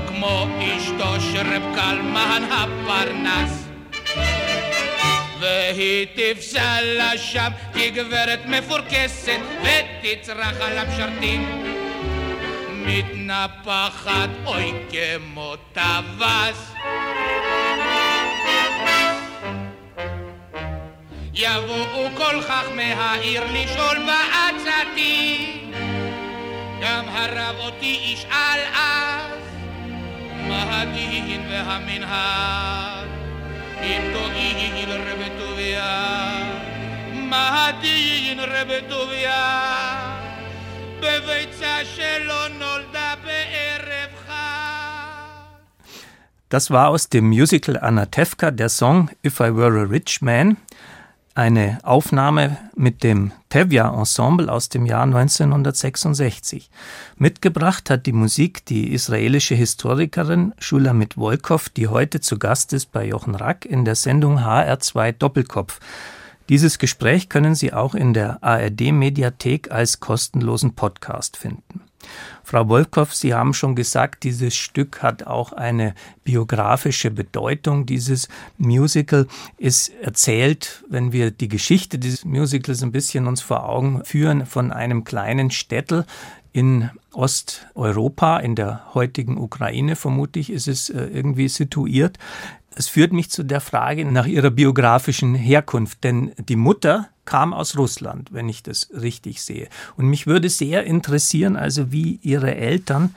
כמו 0.08 0.48
אשתו 0.60 1.22
של 1.22 1.54
רב 1.54 1.76
קלמן 1.76 2.44
הפרנס 2.52 3.65
והיא 5.40 6.08
תפסה 6.16 6.82
לה 6.82 7.18
שם 7.18 7.50
כגברת 7.74 8.46
מפורקסת 8.46 9.40
ותצרח 9.62 10.62
על 10.62 10.78
המשרתים 10.78 11.64
מתנפחת 12.72 14.30
אוי 14.46 14.74
כמו 14.92 15.56
טווס. 15.74 16.74
יבואו 21.34 22.10
כל 22.18 22.42
חכמי 22.42 22.94
העיר 22.94 23.44
לשאול 23.54 23.98
בעצתי. 24.06 25.52
גם 26.82 27.06
הרב 27.08 27.56
אותי 27.60 28.00
ישאל 28.04 28.60
אז 28.74 29.44
מה 30.48 30.82
הדין 30.82 31.42
והמנהג 31.50 32.95
Itoigin 33.94 34.90
rebetuvia, 35.08 35.90
Mahatigin 37.30 38.40
rebetuvia, 38.54 39.42
Beveitza 41.02 41.86
shelon 41.86 42.62
olda 42.62 43.06
Das 46.56 46.70
war 46.72 46.88
aus 46.88 47.10
dem 47.10 47.28
Musical 47.28 47.76
Anatevka 47.76 48.50
der 48.50 48.70
Song 48.70 49.10
If 49.26 49.42
I 49.42 49.54
Were 49.54 49.82
a 49.82 49.84
Rich 49.84 50.22
Man 50.22 50.56
eine 51.36 51.80
Aufnahme 51.84 52.58
mit 52.76 53.04
dem 53.04 53.34
Tevja 53.50 53.94
Ensemble 53.94 54.50
aus 54.50 54.70
dem 54.70 54.86
Jahr 54.86 55.04
1966. 55.04 56.70
Mitgebracht 57.18 57.90
hat 57.90 58.06
die 58.06 58.14
Musik 58.14 58.66
die 58.66 58.94
israelische 58.94 59.54
Historikerin 59.54 60.54
Shulamit 60.60 61.18
Wolkow, 61.18 61.68
die 61.70 61.90
heute 61.90 62.22
zu 62.22 62.40
Gast 62.40 62.72
ist 62.72 62.94
bei 62.94 63.06
Jochen 63.06 63.36
Rack 63.36 63.66
in 63.66 63.84
der 63.84 63.96
Sendung 63.96 64.40
HR2 64.40 65.12
Doppelkopf. 65.12 65.82
Dieses 66.48 66.80
Gespräch 66.80 67.28
können 67.28 67.54
Sie 67.54 67.74
auch 67.74 67.96
in 67.96 68.14
der 68.14 68.42
ARD 68.42 68.94
Mediathek 68.94 69.72
als 69.72 70.00
kostenlosen 70.00 70.74
Podcast 70.74 71.36
finden. 71.36 71.85
Frau 72.44 72.70
Wolkow, 72.70 73.14
Sie 73.14 73.34
haben 73.34 73.54
schon 73.54 73.76
gesagt, 73.76 74.24
dieses 74.24 74.56
Stück 74.56 75.02
hat 75.02 75.24
auch 75.26 75.52
eine 75.54 75.96
biografische 76.24 77.12
Bedeutung. 77.12 77.86
Dieses 77.86 78.28
Musical 78.58 79.28
ist 79.58 79.92
erzählt, 80.02 80.84
wenn 80.90 81.12
wir 81.12 81.32
die 81.32 81.48
Geschichte 81.48 81.98
dieses 81.98 82.26
Musicals 82.26 82.84
ein 82.84 82.92
bisschen 82.92 83.28
uns 83.28 83.42
vor 83.42 83.68
Augen 83.68 84.04
führen, 84.06 84.46
von 84.46 84.72
einem 84.72 85.04
kleinen 85.04 85.52
Städtel 85.52 86.06
in 86.56 86.90
Osteuropa, 87.12 88.38
in 88.38 88.56
der 88.56 88.94
heutigen 88.94 89.38
Ukraine 89.38 89.98
vermutlich 89.98 90.50
ist 90.50 90.70
es 90.70 90.90
äh, 90.90 91.04
irgendwie 91.06 91.50
situiert. 91.50 92.18
Es 92.74 92.88
führt 92.88 93.12
mich 93.12 93.30
zu 93.30 93.44
der 93.44 93.60
Frage 93.60 94.06
nach 94.06 94.26
ihrer 94.26 94.52
biografischen 94.52 95.36
Herkunft, 95.36 96.04
denn 96.06 96.32
die 96.38 96.56
Mutter 96.56 97.10
kam 97.26 97.54
aus 97.54 97.78
Russland, 97.78 98.30
wenn 98.32 98.50
ich 98.50 98.64
das 98.64 98.90
richtig 98.94 99.42
sehe. 99.42 99.68
Und 99.98 100.08
mich 100.08 100.28
würde 100.28 100.50
sehr 100.50 100.84
interessieren, 100.86 101.56
also 101.56 101.92
wie 101.92 102.20
ihre 102.22 102.56
Eltern 102.56 103.14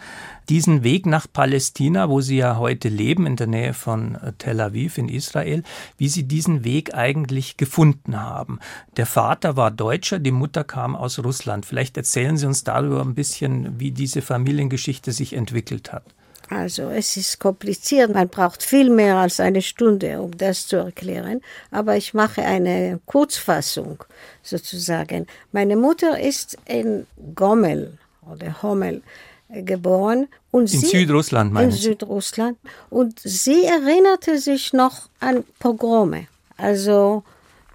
diesen 0.48 0.82
Weg 0.82 1.06
nach 1.06 1.26
Palästina, 1.30 2.08
wo 2.08 2.20
sie 2.20 2.38
ja 2.38 2.56
heute 2.56 2.88
leben, 2.88 3.26
in 3.26 3.36
der 3.36 3.46
Nähe 3.46 3.74
von 3.74 4.14
äh, 4.14 4.32
Tel 4.38 4.60
Aviv 4.60 4.98
in 4.98 5.08
Israel, 5.08 5.62
wie 5.98 6.08
sie 6.08 6.22
diesen 6.22 6.64
Weg 6.64 6.94
eigentlich 6.94 7.56
gefunden 7.56 8.18
haben. 8.18 8.58
Der 8.96 9.06
Vater 9.06 9.56
war 9.56 9.70
Deutscher, 9.70 10.18
die 10.18 10.30
Mutter 10.30 10.64
kam 10.64 10.96
aus 10.96 11.18
Russland. 11.18 11.66
Vielleicht 11.66 11.96
erzählen 11.96 12.36
Sie 12.36 12.46
uns 12.46 12.64
darüber 12.64 13.02
ein 13.02 13.14
bisschen, 13.14 13.78
wie 13.78 13.90
diese 13.90 14.22
Familiengeschichte 14.22 15.12
sich 15.12 15.34
entwickelt 15.34 15.92
hat. 15.92 16.04
Also 16.50 16.88
es 16.90 17.16
ist 17.16 17.38
kompliziert, 17.40 18.12
man 18.12 18.28
braucht 18.28 18.62
viel 18.62 18.88
mehr 18.90 19.16
als 19.16 19.38
eine 19.38 19.60
Stunde, 19.60 20.20
um 20.20 20.36
das 20.36 20.66
zu 20.66 20.76
erklären, 20.76 21.42
aber 21.70 21.96
ich 21.96 22.14
mache 22.14 22.42
eine 22.42 23.00
Kurzfassung 23.04 24.02
sozusagen. 24.42 25.26
Meine 25.52 25.76
Mutter 25.76 26.18
ist 26.18 26.56
in 26.64 27.06
Gommel 27.34 27.98
oder 28.30 28.62
Hommel 28.62 29.02
geboren. 29.48 30.28
Und 30.50 30.72
in 30.72 30.80
sie, 30.80 30.86
Südrussland, 30.86 31.52
meine 31.52 31.66
In 31.66 31.72
Südrussland. 31.72 32.58
Und 32.90 33.20
sie 33.20 33.64
erinnerte 33.64 34.38
sich 34.38 34.72
noch 34.72 35.08
an 35.20 35.44
Pogrome. 35.58 36.26
Also 36.56 37.24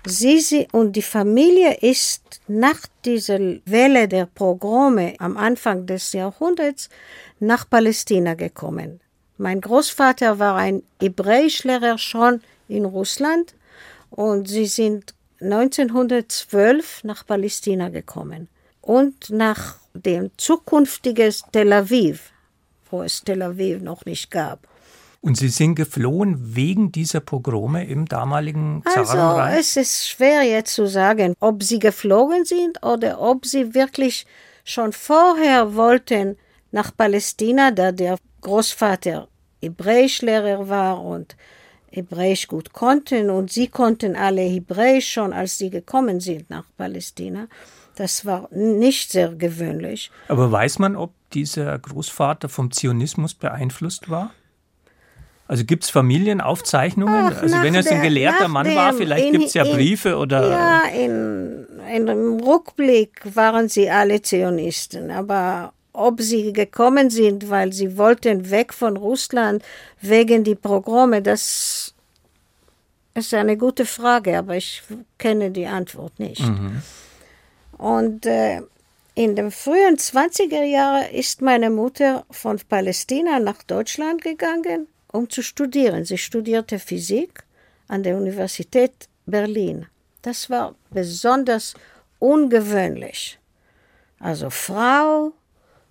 sie 0.05 0.67
und 0.71 0.95
die 0.95 1.01
Familie 1.01 1.75
ist 1.75 2.41
nach 2.47 2.79
dieser 3.05 3.39
Welle 3.65 4.07
der 4.07 4.25
Pogrome 4.25 5.15
am 5.19 5.37
Anfang 5.37 5.85
des 5.85 6.13
Jahrhunderts 6.13 6.89
nach 7.39 7.69
Palästina 7.69 8.33
gekommen. 8.33 8.99
Mein 9.37 9.61
Großvater 9.61 10.39
war 10.39 10.55
ein 10.55 10.83
Hebräischlehrer 10.99 11.97
schon 11.97 12.41
in 12.67 12.85
Russland 12.85 13.55
und 14.09 14.47
sie 14.47 14.67
sind 14.67 15.13
1912 15.41 17.03
nach 17.03 17.25
Palästina 17.25 17.89
gekommen 17.89 18.47
und 18.81 19.29
nach 19.29 19.77
dem 19.93 20.31
zukünftigen 20.37 21.33
Tel 21.51 21.73
Aviv, 21.73 22.31
wo 22.89 23.03
es 23.03 23.23
Tel 23.23 23.41
Aviv 23.41 23.81
noch 23.81 24.05
nicht 24.05 24.31
gab. 24.31 24.67
Und 25.23 25.37
Sie 25.37 25.47
sind 25.47 25.75
geflohen 25.75 26.53
wegen 26.53 26.91
dieser 26.91 27.21
Pogrome 27.21 27.85
im 27.87 28.07
damaligen 28.07 28.83
Zarenreich? 28.83 29.55
Also 29.55 29.59
es 29.59 29.77
ist 29.77 30.09
schwer 30.09 30.43
jetzt 30.43 30.75
zu 30.75 30.85
sagen, 30.85 31.33
ob 31.39 31.63
Sie 31.63 31.79
geflogen 31.79 32.43
sind 32.43 32.83
oder 32.83 33.21
ob 33.21 33.45
Sie 33.45 33.73
wirklich 33.73 34.27
schon 34.65 34.91
vorher 34.91 35.75
wollten 35.75 36.35
nach 36.71 36.91
Palästina, 36.95 37.71
da 37.71 37.93
der 37.93 38.17
Großvater 38.41 39.29
Hebräischlehrer 39.61 40.67
war 40.67 41.01
und 41.01 41.37
Hebräisch 41.89 42.47
gut 42.49 42.73
konnten 42.73 43.29
und 43.29 43.49
sie 43.49 43.67
konnten 43.67 44.17
alle 44.17 44.41
Hebräisch 44.41 45.09
schon, 45.09 45.31
als 45.31 45.57
sie 45.57 45.69
gekommen 45.69 46.19
sind 46.19 46.49
nach 46.49 46.65
Palästina. 46.75 47.47
Das 47.95 48.25
war 48.25 48.49
nicht 48.51 49.11
sehr 49.11 49.29
gewöhnlich. 49.35 50.11
Aber 50.27 50.51
weiß 50.51 50.79
man, 50.79 50.97
ob 50.97 51.13
dieser 51.31 51.79
Großvater 51.79 52.49
vom 52.49 52.71
Zionismus 52.71 53.35
beeinflusst 53.35 54.09
war? 54.09 54.31
Also 55.47 55.65
gibt 55.65 55.83
es 55.83 55.89
Familienaufzeichnungen? 55.89 57.33
Ach, 57.33 57.41
also 57.41 57.61
wenn 57.61 57.75
er 57.75 57.83
so 57.83 57.93
ein 57.93 58.01
gelehrter 58.01 58.47
Mann 58.47 58.65
dem, 58.65 58.75
war, 58.75 58.93
vielleicht 58.93 59.31
gibt 59.31 59.45
es 59.45 59.53
ja 59.53 59.63
Briefe 59.63 60.17
oder. 60.17 60.49
Ja, 60.49 60.81
in, 60.87 61.65
in, 61.93 62.07
im 62.07 62.39
Rückblick 62.39 63.21
waren 63.35 63.67
sie 63.67 63.89
alle 63.89 64.21
Zionisten, 64.21 65.11
aber 65.11 65.73
ob 65.91 66.21
sie 66.21 66.53
gekommen 66.53 67.09
sind, 67.09 67.49
weil 67.49 67.71
sie 67.71 67.97
wollten 67.97 68.49
weg 68.49 68.73
von 68.73 68.97
Russland 68.97 69.63
wegen 70.01 70.43
die 70.43 70.55
Pogrome, 70.55 71.21
das 71.21 71.93
ist 73.13 73.33
eine 73.33 73.57
gute 73.57 73.85
Frage, 73.85 74.37
aber 74.37 74.55
ich 74.55 74.81
kenne 75.19 75.51
die 75.51 75.67
Antwort 75.67 76.19
nicht. 76.19 76.41
Mhm. 76.41 76.81
Und 77.77 78.25
äh, 78.25 78.61
in 79.13 79.35
den 79.35 79.51
frühen 79.51 79.97
20er 79.97 80.63
Jahren 80.63 81.11
ist 81.11 81.41
meine 81.41 81.69
Mutter 81.69 82.25
von 82.31 82.59
Palästina 82.67 83.39
nach 83.39 83.61
Deutschland 83.61 84.23
gegangen, 84.23 84.87
um 85.13 85.29
zu 85.29 85.41
studieren. 85.41 86.03
Sie 86.03 86.17
studierte 86.17 86.79
Physik 86.79 87.43
an 87.87 88.03
der 88.03 88.17
Universität 88.17 89.07
Berlin. 89.25 89.85
Das 90.21 90.49
war 90.49 90.75
besonders 90.89 91.75
ungewöhnlich. 92.19 93.39
Also 94.19 94.49
Frau, 94.49 95.31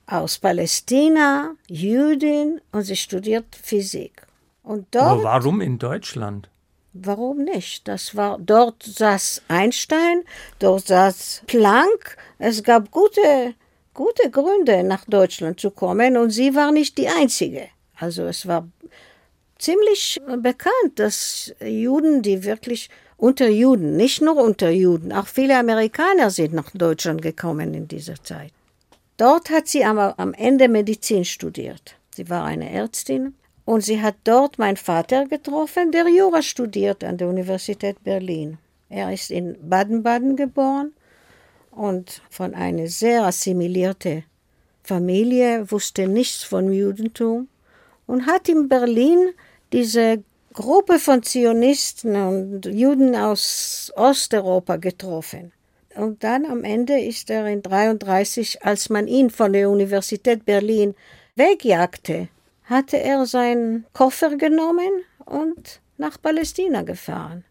aus 0.06 0.38
Palästina, 0.38 1.54
Jüdin 1.68 2.61
und 2.72 2.82
sie 2.82 2.96
studiert 2.96 3.46
Physik. 3.54 4.26
Und 4.62 4.87
dort, 4.94 5.04
Aber 5.04 5.22
warum 5.22 5.61
in 5.61 5.78
Deutschland? 5.78 6.48
Warum 6.92 7.44
nicht? 7.44 7.88
Das 7.88 8.14
war, 8.16 8.38
dort 8.38 8.82
saß 8.82 9.42
Einstein, 9.48 10.24
dort 10.58 10.87
saß 10.87 11.42
Planck. 11.46 12.16
Es 12.38 12.62
gab 12.62 12.90
gute, 12.90 13.54
gute 13.94 14.30
Gründe, 14.30 14.82
nach 14.82 15.04
Deutschland 15.06 15.58
zu 15.58 15.70
kommen 15.70 16.16
und 16.16 16.30
sie 16.30 16.54
war 16.54 16.70
nicht 16.70 16.98
die 16.98 17.08
einzige. 17.08 17.68
Also 17.98 18.24
es 18.24 18.46
war 18.46 18.68
ziemlich 19.62 20.20
bekannt, 20.38 20.92
dass 20.96 21.55
Juden, 21.64 22.22
die 22.22 22.44
wirklich 22.44 22.90
unter 23.16 23.48
Juden, 23.48 23.96
nicht 23.96 24.20
nur 24.20 24.37
unter 24.37 24.70
Juden, 24.70 25.12
auch 25.12 25.27
viele 25.27 25.57
Amerikaner 25.59 26.31
sind 26.31 26.53
nach 26.53 26.70
Deutschland 26.72 27.22
gekommen 27.22 27.72
in 27.72 27.87
dieser 27.87 28.22
Zeit. 28.22 28.53
Dort 29.16 29.51
hat 29.51 29.68
sie 29.68 29.85
aber 29.85 30.18
am 30.18 30.35
Ende 30.35 30.68
Medizin 30.68 31.25
studiert. 31.25 31.96
Sie 32.14 32.29
war 32.29 32.44
eine 32.44 32.70
Ärztin 32.70 33.35
und 33.64 33.83
sie 33.85 34.03
hat 34.03 34.16
dort 34.25 34.59
meinen 34.59 34.77
Vater 34.77 35.27
getroffen, 35.27 35.92
der 35.92 36.09
Jura 36.09 36.42
studiert 36.42 37.05
an 37.05 37.16
der 37.16 37.29
Universität 37.29 38.03
Berlin. 38.03 38.59
Er 38.88 39.12
ist 39.12 39.31
in 39.31 39.57
Baden-Baden 39.68 40.37
geboren 40.37 40.92
und 41.70 42.20
von 42.29 42.55
einer 42.55 42.88
sehr 42.88 43.25
assimilierten 43.25 44.25
Familie, 44.83 45.70
wusste 45.70 46.09
nichts 46.09 46.42
vom 46.42 46.72
Judentum 46.72 47.48
und 48.07 48.27
hat 48.27 48.48
in 48.48 48.68
Berlin 48.68 49.31
diese 49.72 50.22
Gruppe 50.52 50.98
von 50.98 51.22
Zionisten 51.22 52.16
und 52.16 52.66
Juden 52.66 53.16
aus 53.16 53.92
Osteuropa 53.96 54.76
getroffen. 54.76 55.52
Und 55.94 56.24
dann 56.24 56.46
am 56.46 56.64
Ende 56.64 56.98
ist 57.00 57.30
er 57.30 57.46
in 57.46 57.62
33, 57.62 58.64
als 58.64 58.88
man 58.88 59.08
ihn 59.08 59.30
von 59.30 59.52
der 59.52 59.68
Universität 59.70 60.44
Berlin 60.44 60.94
wegjagte, 61.37 62.28
hatte 62.64 62.98
er 62.98 63.26
seinen 63.26 63.87
Koffer 63.92 64.37
genommen 64.37 64.90
und 65.24 65.80
nach 65.98 66.20
Palästina 66.20 66.82
gefahren. 66.82 67.44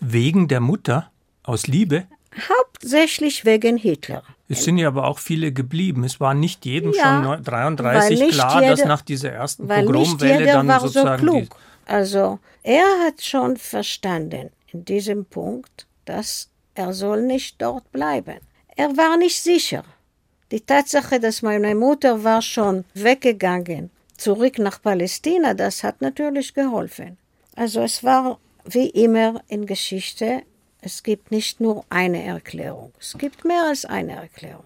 Wegen 0.00 0.48
der 0.48 0.60
Mutter? 0.60 1.10
Aus 1.42 1.66
Liebe? 1.66 2.06
Hauptsächlich 2.48 3.44
wegen 3.44 3.76
Hitler. 3.76 4.22
Es 4.48 4.64
sind 4.64 4.78
ja 4.78 4.88
aber 4.88 5.06
auch 5.06 5.18
viele 5.18 5.52
geblieben. 5.52 6.04
Es 6.04 6.20
war 6.20 6.34
nicht 6.34 6.66
jedem 6.66 6.92
ja, 6.92 7.22
schon 7.24 7.42
33 7.42 8.28
klar, 8.30 8.60
jeder, 8.60 8.76
dass 8.76 8.84
nach 8.84 9.02
dieser 9.02 9.32
ersten 9.32 9.66
Pogromwelle 9.66 10.44
dann 10.44 10.68
war 10.68 10.80
sozusagen. 10.80 11.26
So 11.26 11.32
klug. 11.32 11.56
Also 11.86 12.38
er 12.62 12.84
hat 13.06 13.22
schon 13.22 13.56
verstanden 13.56 14.50
in 14.72 14.84
diesem 14.84 15.24
Punkt, 15.24 15.86
dass 16.04 16.50
er 16.74 16.92
soll 16.92 17.22
nicht 17.22 17.60
dort 17.62 17.90
bleiben. 17.92 18.38
Er 18.76 18.96
war 18.96 19.16
nicht 19.16 19.40
sicher. 19.40 19.84
Die 20.50 20.60
Tatsache, 20.60 21.20
dass 21.20 21.42
meine 21.42 21.74
Mutter 21.74 22.22
war 22.22 22.42
schon 22.42 22.84
weggegangen, 22.94 23.90
zurück 24.16 24.58
nach 24.58 24.80
Palästina, 24.80 25.54
das 25.54 25.82
hat 25.82 26.00
natürlich 26.00 26.54
geholfen. 26.54 27.16
Also 27.56 27.80
es 27.80 28.04
war 28.04 28.38
wie 28.64 28.88
immer 28.90 29.42
in 29.48 29.66
Geschichte, 29.66 30.42
es 30.84 31.02
gibt 31.02 31.30
nicht 31.30 31.60
nur 31.60 31.84
eine 31.88 32.22
Erklärung, 32.22 32.92
es 33.00 33.16
gibt 33.18 33.44
mehr 33.44 33.64
als 33.68 33.84
eine 33.84 34.12
Erklärung. 34.12 34.64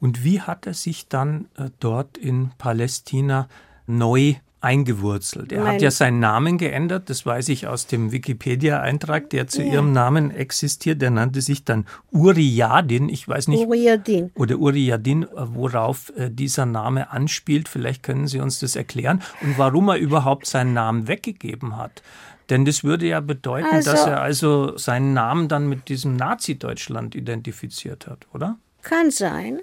Und 0.00 0.22
wie 0.24 0.40
hat 0.40 0.66
er 0.66 0.74
sich 0.74 1.08
dann 1.08 1.48
äh, 1.56 1.70
dort 1.80 2.16
in 2.16 2.50
Palästina 2.58 3.48
neu 3.86 4.36
eingewurzelt. 4.60 5.52
Er 5.52 5.62
Nein. 5.62 5.74
hat 5.74 5.82
ja 5.82 5.90
seinen 5.90 6.18
Namen 6.18 6.58
geändert, 6.58 7.10
das 7.10 7.24
weiß 7.24 7.48
ich 7.50 7.68
aus 7.68 7.86
dem 7.86 8.10
Wikipedia-Eintrag, 8.10 9.30
der 9.30 9.46
zu 9.46 9.62
ja. 9.62 9.74
ihrem 9.74 9.92
Namen 9.92 10.30
existiert. 10.30 11.00
Der 11.00 11.10
nannte 11.10 11.42
sich 11.42 11.64
dann 11.64 11.86
Uriadin. 12.10 13.08
Ich 13.08 13.28
weiß 13.28 13.48
nicht. 13.48 13.66
Uriadin. 13.66 14.32
Oder 14.34 14.58
Uriadin, 14.58 15.26
worauf 15.32 16.12
äh, 16.16 16.30
dieser 16.30 16.66
Name 16.66 17.10
anspielt. 17.12 17.68
Vielleicht 17.68 18.02
können 18.02 18.26
Sie 18.26 18.40
uns 18.40 18.58
das 18.58 18.74
erklären 18.74 19.22
und 19.42 19.58
warum 19.58 19.88
er 19.88 19.96
überhaupt 19.96 20.46
seinen 20.46 20.72
Namen 20.72 21.06
weggegeben 21.06 21.76
hat. 21.76 22.02
Denn 22.50 22.64
das 22.64 22.82
würde 22.82 23.06
ja 23.06 23.20
bedeuten, 23.20 23.66
also, 23.66 23.90
dass 23.90 24.06
er 24.06 24.22
also 24.22 24.76
seinen 24.76 25.12
Namen 25.12 25.48
dann 25.48 25.68
mit 25.68 25.88
diesem 25.88 26.16
Nazi-Deutschland 26.16 27.14
identifiziert 27.14 28.06
hat, 28.06 28.26
oder? 28.32 28.58
Kann 28.82 29.10
sein. 29.10 29.60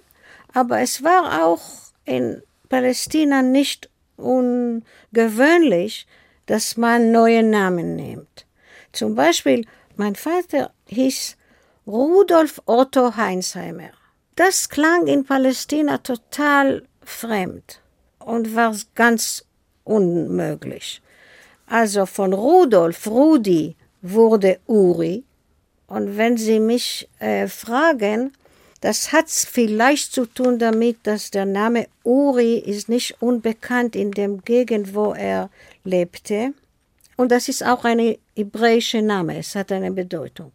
Aber 0.54 0.80
es 0.80 1.04
war 1.04 1.44
auch 1.44 1.62
in 2.06 2.42
Palästina 2.70 3.42
nicht 3.42 3.90
ungewöhnlich, 4.18 6.08
dass 6.46 6.78
man 6.78 7.12
neue 7.12 7.44
Namen 7.44 7.96
nimmt. 7.96 8.46
Zum 8.92 9.16
Beispiel, 9.16 9.66
mein 9.96 10.16
Vater 10.16 10.72
hieß 10.88 11.38
Rudolf 11.88 12.62
Otto 12.66 13.16
Heinsheimer. 13.16 13.92
Das 14.36 14.70
klang 14.70 15.08
in 15.08 15.26
Palästina 15.26 15.98
total 16.00 16.84
fremd 17.04 17.82
und 18.20 18.56
war 18.56 18.76
ganz 18.96 19.46
unmöglich. 19.84 21.02
Also 21.76 22.06
von 22.06 22.32
Rudolf, 22.32 23.06
Rudi 23.06 23.76
wurde 24.02 24.60
Uri. 24.66 25.26
Und 25.88 26.16
wenn 26.16 26.38
Sie 26.38 26.62
mich 26.62 27.10
äh, 27.20 27.50
fragen, 27.50 28.32
das 28.80 29.12
hat 29.12 29.30
vielleicht 29.30 30.14
zu 30.14 30.26
tun 30.26 30.58
damit, 30.58 31.00
dass 31.04 31.32
der 31.32 31.46
Name 31.46 31.88
Uri 32.06 32.60
ist 32.60 32.88
nicht 32.88 33.22
unbekannt 33.22 33.94
in 33.98 34.12
dem 34.12 34.42
Gegend, 34.46 34.96
wo 34.96 35.12
er 35.12 35.50
lebte. 35.84 36.54
Und 37.18 37.34
das 37.34 37.50
ist 37.50 37.62
auch 37.62 37.84
ein 37.84 38.16
hebräischer 38.38 39.02
Name, 39.02 39.38
es 39.38 39.54
hat 39.54 39.70
eine 39.74 39.92
Bedeutung. 39.92 40.54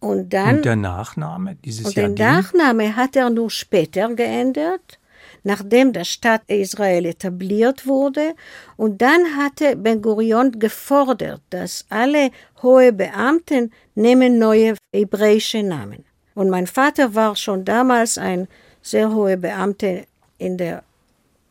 Und 0.00 0.30
dann. 0.34 0.56
Und 0.56 0.66
der 0.66 0.76
Nachname, 0.76 1.54
dieses 1.64 1.86
Und 1.86 1.96
den 1.96 2.12
Nachname 2.12 2.96
hat 2.96 3.16
er 3.16 3.30
nur 3.30 3.48
später 3.48 4.14
geändert, 4.14 4.98
nachdem 5.46 5.92
der 5.92 6.04
Staat 6.04 6.42
Israel 6.48 7.06
etabliert 7.06 7.86
wurde. 7.86 8.34
Und 8.76 9.00
dann 9.00 9.36
hatte 9.36 9.76
Ben 9.76 10.02
Gurion 10.02 10.58
gefordert, 10.58 11.40
dass 11.50 11.86
alle 11.88 12.32
hohe 12.62 12.92
Beamten 12.92 13.70
nehmen 13.94 14.40
neue 14.40 14.74
hebräische 14.92 15.62
Namen. 15.62 16.04
Und 16.34 16.50
mein 16.50 16.66
Vater 16.66 17.14
war 17.14 17.36
schon 17.36 17.64
damals 17.64 18.18
ein 18.18 18.48
sehr 18.82 19.14
hoher 19.14 19.36
Beamter 19.36 20.02
in 20.38 20.58
der 20.58 20.82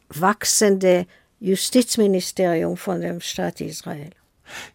wachsenden 0.09 1.05
Justizministerium 1.39 2.75
von 2.75 2.99
dem 2.99 3.21
Staat 3.21 3.61
Israel. 3.61 4.09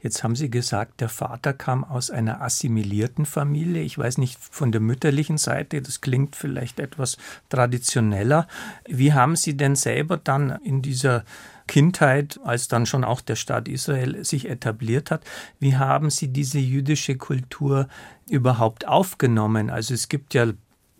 Jetzt 0.02 0.22
haben 0.24 0.36
Sie 0.36 0.50
gesagt, 0.50 1.00
der 1.00 1.08
Vater 1.08 1.52
kam 1.52 1.84
aus 1.84 2.10
einer 2.10 2.40
assimilierten 2.40 3.26
Familie. 3.26 3.82
Ich 3.82 3.98
weiß 3.98 4.18
nicht 4.18 4.38
von 4.38 4.72
der 4.72 4.80
mütterlichen 4.80 5.38
Seite, 5.38 5.82
das 5.82 6.00
klingt 6.00 6.36
vielleicht 6.36 6.80
etwas 6.80 7.16
traditioneller. 7.48 8.46
Wie 8.86 9.12
haben 9.12 9.36
Sie 9.36 9.56
denn 9.56 9.76
selber 9.76 10.16
dann 10.16 10.50
in 10.64 10.82
dieser 10.82 11.24
Kindheit, 11.66 12.40
als 12.42 12.66
dann 12.66 12.84
schon 12.84 13.04
auch 13.04 13.20
der 13.20 13.36
Staat 13.36 13.68
Israel 13.68 14.24
sich 14.24 14.48
etabliert 14.48 15.12
hat, 15.12 15.22
wie 15.60 15.76
haben 15.76 16.10
Sie 16.10 16.28
diese 16.28 16.58
jüdische 16.58 17.16
Kultur 17.16 17.88
überhaupt 18.28 18.88
aufgenommen? 18.88 19.70
Also 19.70 19.94
es 19.94 20.08
gibt 20.08 20.34
ja 20.34 20.46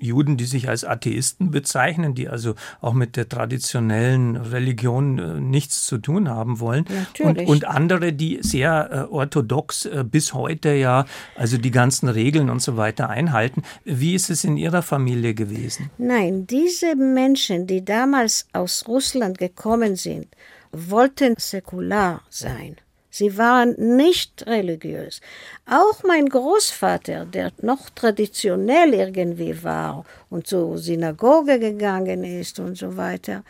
Juden, 0.01 0.37
die 0.37 0.47
sich 0.47 0.69
als 0.69 0.85
Atheisten 0.85 1.51
bezeichnen, 1.51 2.15
die 2.15 2.29
also 2.29 2.55
auch 2.81 2.95
mit 2.95 3.17
der 3.17 3.29
traditionellen 3.29 4.37
Religion 4.37 5.19
äh, 5.19 5.41
nichts 5.41 5.87
zu 5.87 5.99
tun 5.99 6.29
haben 6.29 6.59
wollen. 6.61 6.85
Und, 7.19 7.39
und, 7.39 7.65
andere, 7.67 8.13
die 8.13 8.39
sehr 8.43 8.91
äh, 8.91 9.13
orthodox 9.13 9.85
äh, 9.85 10.05
bis 10.05 10.35
heute 10.35 10.71
ja, 10.71 11.05
also 11.37 11.59
die 11.59 11.71
ganzen 11.71 12.09
Regeln 12.09 12.51
und 12.51 12.63
so 12.63 12.77
weiter 12.77 13.11
einhalten. 13.11 13.63
Wie 13.85 14.15
ist 14.15 14.31
es 14.31 14.45
in 14.45 14.57
Ihrer 14.57 14.83
Familie 14.83 15.35
gewesen? 15.35 15.91
Nein, 15.99 16.47
diese 16.47 16.97
Menschen, 16.97 17.67
die 17.67 17.85
damals 17.85 18.47
aus 18.53 18.85
Russland 18.89 19.39
gekommen 19.39 19.97
sind, 19.97 20.29
wollten 20.73 21.35
säkular 21.39 22.23
sein. 22.31 22.77
Sie 23.11 23.37
waren 23.37 23.75
nicht 23.97 24.47
religiös. 24.47 25.21
Auch 25.67 26.05
mein 26.05 26.29
Großvater, 26.29 27.27
der 27.27 27.51
noch 27.61 27.91
traditionell 27.91 28.95
irgendwie 28.95 29.63
war 29.65 30.05
und 30.31 30.47
zur 30.47 30.79
Synagoge 30.79 31.59
gegangen 31.59 32.23
ist 32.23 32.61
und 32.61 32.79
so 32.79 32.97
weiter 32.97 33.43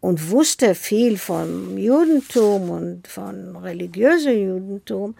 und 0.00 0.30
wusste 0.30 0.74
viel 0.74 1.18
vom 1.18 1.76
Judentum 1.76 2.70
und 2.70 3.08
von 3.08 3.56
religiösem 3.56 4.36
Judentum, 4.36 5.14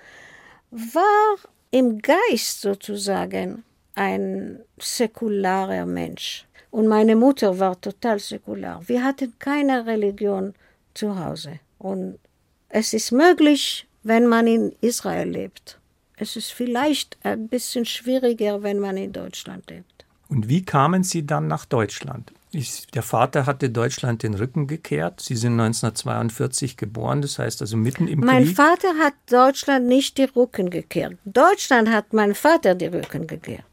war 0.71 1.37
im 1.71 2.01
Geist 2.01 2.61
sozusagen 2.61 3.65
ein 3.95 4.61
säkularer 4.81 5.87
Mensch. 5.87 6.47
Und 6.71 6.87
meine 6.87 7.17
Mutter 7.17 7.59
war 7.59 7.81
total 7.81 8.19
säkular. 8.19 8.81
Wir 8.87 9.03
hatten 9.03 9.33
keine 9.39 9.87
Religion 9.87 10.55
zu 10.95 11.19
Hause. 11.19 11.61
Und 11.79 12.19
es 12.69 12.93
ist 12.93 13.13
möglich, 13.13 13.87
wenn 14.03 14.27
man 14.27 14.47
in 14.47 14.75
Israel 14.81 15.29
lebt. 15.29 15.79
Es 16.17 16.37
ist 16.37 16.53
vielleicht 16.53 17.17
ein 17.23 17.49
bisschen 17.49 17.85
schwieriger, 17.85 18.63
wenn 18.63 18.81
man 18.81 18.97
in 18.97 19.13
Deutschland 19.13 19.71
lebt. 19.71 20.05
Und 20.29 20.49
wie 20.49 20.63
kamen 20.65 21.05
Sie 21.05 21.25
dann 21.27 21.47
nach 21.47 21.65
Deutschland? 21.65 22.33
Ich, 22.51 22.87
der 22.89 23.03
Vater 23.03 23.47
hatte 23.47 23.71
Deutschland 23.71 24.23
den 24.23 24.35
Rücken 24.35 24.67
gekehrt. 24.67 25.21
Sie 25.21 25.37
sind 25.37 25.53
1942 25.53 26.77
geboren, 26.77 27.21
das 27.21 27.39
heißt 27.39 27.61
also 27.61 27.77
mitten 27.77 28.09
im 28.09 28.21
mein 28.21 28.45
Krieg. 28.45 28.59
Mein 28.59 28.69
Vater 28.69 28.95
hat 28.99 29.15
Deutschland 29.31 29.87
nicht 29.87 30.17
die 30.19 30.25
Rücken 30.25 30.71
gekehrt. 30.71 31.17
Deutschland 31.25 31.91
hat 31.91 32.13
mein 32.13 32.35
Vater 32.35 32.75
die 32.75 32.87
Rücken 32.87 33.27
gekehrt. 33.27 33.65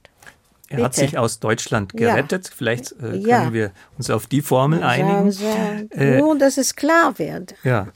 Er 0.67 0.77
Bitte. 0.77 0.84
hat 0.86 0.95
sich 0.95 1.17
aus 1.17 1.39
Deutschland 1.39 1.93
gerettet. 1.93 2.47
Ja. 2.47 2.53
Vielleicht 2.55 2.91
äh, 2.93 2.95
können 2.95 3.27
ja. 3.27 3.53
wir 3.53 3.71
uns 3.97 4.10
auf 4.10 4.27
die 4.27 4.41
Formel 4.41 4.84
einigen. 4.84 5.31
Ja, 5.31 6.01
äh, 6.01 6.19
nur, 6.19 6.38
dass 6.38 6.58
es 6.58 6.75
klar 6.75 7.17
wird. 7.19 7.55
Ja. 7.63 7.88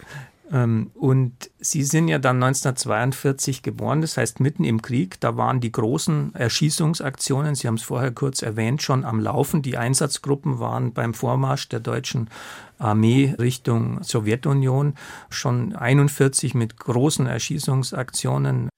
Ähm, 0.52 0.92
und 0.96 1.52
Sie 1.60 1.84
sind 1.84 2.08
ja 2.08 2.18
dann 2.20 2.38
1942 2.38 3.62
geboren, 3.62 4.02
das 4.02 4.18
heißt 4.18 4.40
mitten 4.40 4.64
im 4.64 4.82
Krieg. 4.82 5.20
Da 5.20 5.38
waren 5.38 5.60
die 5.60 5.72
großen 5.72 6.34
Erschießungsaktionen, 6.36 7.56
Sie 7.56 7.68
haben 7.68 7.76
es 7.76 7.84
vorher 7.84 8.12
kurz 8.12 8.42
erwähnt, 8.42 8.82
schon 8.82 9.06
am 9.06 9.20
Laufen. 9.20 9.62
Die 9.62 9.78
Einsatzgruppen 9.78 10.60
waren 10.60 10.94
beim 10.94 11.14
Vormarsch 11.14 11.70
der 11.70 11.80
deutschen 11.80 12.30
Armee 12.78 13.36
Richtung 13.38 14.02
Sowjetunion 14.04 14.96
schon 15.30 15.76
41 15.76 16.54
mit 16.56 16.78
großen 16.78 17.28
Erschießungsaktionen 17.28 18.70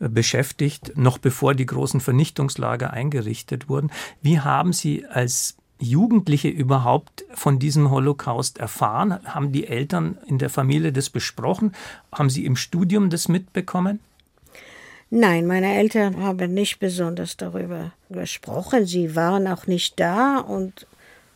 äh, 0.00 0.08
beschäftigt, 0.08 0.92
noch 0.96 1.18
bevor 1.18 1.54
die 1.54 1.66
großen 1.66 2.00
Vernichtungslager 2.00 2.92
eingerichtet 2.92 3.68
wurden. 3.68 3.90
Wie 4.22 4.40
haben 4.40 4.72
Sie 4.72 5.06
als 5.06 5.56
Jugendliche 5.78 6.48
überhaupt 6.48 7.24
von 7.32 7.58
diesem 7.58 7.90
Holocaust 7.90 8.58
erfahren? 8.58 9.18
Haben 9.24 9.52
die 9.52 9.66
Eltern 9.66 10.18
in 10.26 10.38
der 10.38 10.50
Familie 10.50 10.92
das 10.92 11.10
besprochen? 11.10 11.72
Haben 12.12 12.30
Sie 12.30 12.44
im 12.44 12.56
Studium 12.56 13.10
das 13.10 13.28
mitbekommen? 13.28 14.00
Nein, 15.10 15.46
meine 15.46 15.74
Eltern 15.74 16.22
haben 16.22 16.52
nicht 16.52 16.80
besonders 16.80 17.36
darüber 17.36 17.92
gesprochen. 18.10 18.84
Sie 18.84 19.16
waren 19.16 19.46
auch 19.46 19.66
nicht 19.66 19.98
da 19.98 20.38
und 20.38 20.86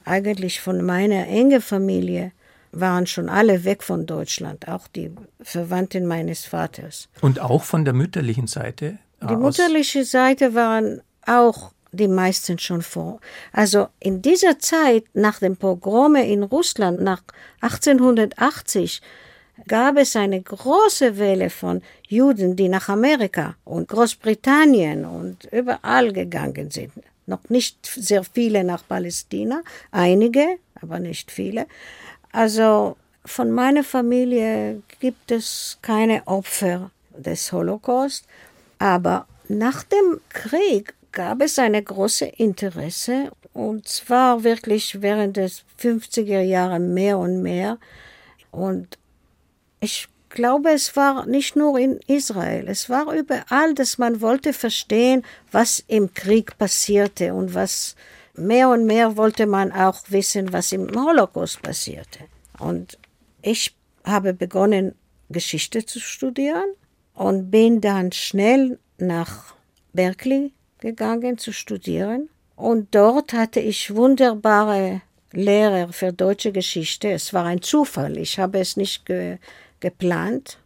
eigentlich 0.05 0.61
von 0.61 0.85
meiner 0.85 1.27
engen 1.29 1.63
Familie 1.63 2.33
waren 2.73 3.07
schon 3.07 3.29
alle 3.29 3.65
weg 3.65 3.83
von 3.83 4.07
Deutschland, 4.07 4.69
auch 4.69 4.89
die 4.89 5.11
Verwandten 5.41 6.07
meines 6.07 6.45
Vaters. 6.45 7.09
Und 7.21 7.41
auch 7.41 7.63
von 7.63 7.85
der 7.85 7.95
mütterlichen 7.95 8.47
Seite? 8.47 8.99
Die 9.23 9.37
mütterliche 9.37 10.05
Seite 10.05 10.55
waren 10.55 11.01
auch 11.27 11.73
die 11.93 12.09
meisten 12.09 12.59
schon 12.59 12.83
vor. 12.83 13.21
Also 13.53 13.89
in 14.01 14.23
dieser 14.23 14.59
Zeit 14.59 15.05
nach 15.15 15.39
dem 15.39 15.57
Pogrome 15.57 16.27
in 16.27 16.43
Russland 16.43 17.01
nach 17.01 17.23
1880 17.61 19.01
gab 19.69 19.97
es 19.99 20.17
eine 20.17 20.41
große 20.41 21.19
Welle 21.19 21.51
von 21.51 21.83
Juden, 22.09 22.57
die 22.57 22.69
nach 22.69 22.89
Amerika 22.89 23.55
und 23.65 23.89
Großbritannien 23.89 25.05
und 25.05 25.45
überall 25.53 26.13
gegangen 26.13 26.71
sind. 26.71 26.93
Noch 27.27 27.49
nicht 27.49 27.87
sehr 27.87 28.25
viele 28.25 28.65
nach 28.65 28.87
Palästina, 28.89 29.63
einige, 29.91 30.59
aber 30.81 30.99
nicht 30.99 31.31
viele. 31.31 31.67
Also 32.33 32.97
von 33.25 33.53
meiner 33.53 33.85
Familie 33.85 34.83
gibt 34.99 35.31
es 35.31 35.79
keine 35.83 36.27
Opfer 36.27 36.91
des 37.17 37.53
Holocaust, 37.53 38.27
aber 38.79 39.27
nach 39.49 39.85
dem 39.85 40.21
Krieg 40.31 40.95
gab 41.13 41.43
es 41.43 41.59
eine 41.59 41.83
große 41.83 42.25
Interesse 42.25 43.31
und 43.53 43.87
zwar 43.87 44.45
wirklich 44.45 45.03
während 45.03 45.37
des 45.37 45.65
50er 45.81 46.41
Jahre 46.41 46.81
mehr 46.81 47.19
und 47.19 47.43
mehr. 47.43 47.79
Und 48.51 48.99
ich 49.81 50.09
glaube, 50.31 50.71
es 50.71 50.97
war 50.97 51.27
nicht 51.27 51.55
nur 51.55 51.79
in 51.79 52.01
Israel, 52.07 52.67
es 52.69 52.89
war 52.89 53.13
überall, 53.13 53.75
dass 53.75 53.99
man 53.99 54.21
wollte 54.21 54.53
verstehen, 54.53 55.23
was 55.51 55.85
im 55.87 56.15
Krieg 56.15 56.57
passierte 56.59 57.35
und 57.35 57.55
was 57.55 57.95
mehr 58.35 58.71
und 58.71 58.87
mehr 58.87 59.17
wollte 59.17 59.47
man 59.47 59.73
auch 59.73 59.99
wissen, 60.09 60.53
was 60.53 60.73
im 60.73 60.89
Holocaust 60.95 61.61
passierte. 61.61 62.21
Und 62.59 62.99
ich 63.43 63.75
habe 64.05 64.33
begonnen, 64.33 64.95
Geschichte 65.29 65.85
zu 65.85 66.01
studieren 66.01 66.75
und 67.15 67.51
bin 67.51 67.81
dann 67.81 68.13
schnell 68.13 68.79
nach 68.99 69.55
Berkeley 69.93 70.53
gegangen 70.83 71.39
zu 71.39 71.53
studieren. 71.53 72.29
Und 72.57 72.95
dort 72.95 73.33
hatte 73.33 73.61
ich 73.61 73.95
wunderbare 73.95 75.01
Lehrer 75.33 75.93
für 75.93 76.13
deutsche 76.13 76.53
Geschichte. 76.53 77.11
Es 77.11 77.33
war 77.33 77.47
ein 77.47 77.63
Zufall. 77.63 78.19
Ich 78.19 78.39
habe 78.39 78.59
es 78.59 78.77
nicht 78.77 79.07
ge 79.07 79.39
geplant. 79.81 80.59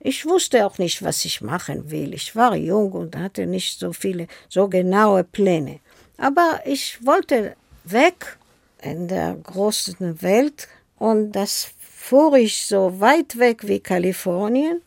Ich 0.00 0.24
wusste 0.26 0.64
auch 0.66 0.78
nicht, 0.78 1.02
was 1.02 1.24
ich 1.24 1.40
machen 1.40 1.90
will. 1.90 2.14
Ich 2.14 2.36
war 2.36 2.54
jung 2.56 2.92
und 2.92 3.16
hatte 3.16 3.46
nicht 3.46 3.78
so 3.78 3.92
viele, 3.92 4.26
so 4.48 4.68
genaue 4.68 5.24
Pläne. 5.24 5.80
Aber 6.16 6.60
ich 6.64 7.04
wollte 7.04 7.56
weg 7.84 8.38
in 8.82 9.08
der 9.08 9.34
großen 9.34 10.22
Welt 10.22 10.68
und 10.98 11.32
das 11.32 11.70
fuhr 11.80 12.34
ich 12.36 12.66
so 12.66 13.00
weit 13.00 13.38
weg 13.38 13.66
wie 13.66 13.80
Kalifornien. 13.80 14.80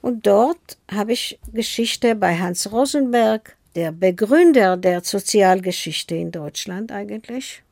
Und 0.00 0.26
dort 0.26 0.78
habe 0.90 1.12
ich 1.12 1.38
Geschichte 1.52 2.14
bei 2.14 2.36
Hans 2.38 2.70
Rosenberg 2.70 3.56
der 3.74 3.92
Begründer 3.92 4.76
der 4.76 5.02
Sozialgeschichte 5.02 6.14
in 6.14 6.30
Deutschland 6.30 6.92
eigentlich, 6.92 7.62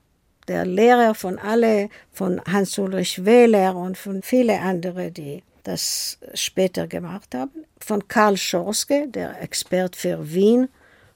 der 0.49 0.65
Lehrer 0.65 1.15
von 1.15 1.39
alle, 1.39 1.89
von 2.13 2.41
Hans-Ulrich 2.45 3.25
Wähler 3.25 3.75
und 3.75 3.99
von 3.99 4.23
vielen 4.23 4.61
anderen, 4.61 5.13
die 5.13 5.43
das 5.65 6.19
später 6.35 6.87
gemacht 6.87 7.35
haben, 7.35 7.65
von 7.81 8.07
Karl 8.07 8.37
Schorske, 8.37 9.09
der 9.09 9.43
Expert 9.43 9.97
für 9.97 10.33
Wien 10.33 10.69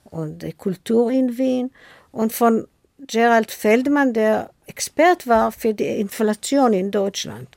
und 0.05 0.43
die 0.43 0.53
Kultur 0.53 1.11
in 1.11 1.39
Wien, 1.39 1.71
und 2.13 2.33
von 2.33 2.67
Gerald 3.07 3.53
Feldmann, 3.53 4.13
der 4.13 4.51
Expert 4.67 5.27
war 5.27 5.53
für 5.53 5.73
die 5.73 6.01
Inflation 6.01 6.73
in 6.73 6.91
Deutschland. 6.91 7.49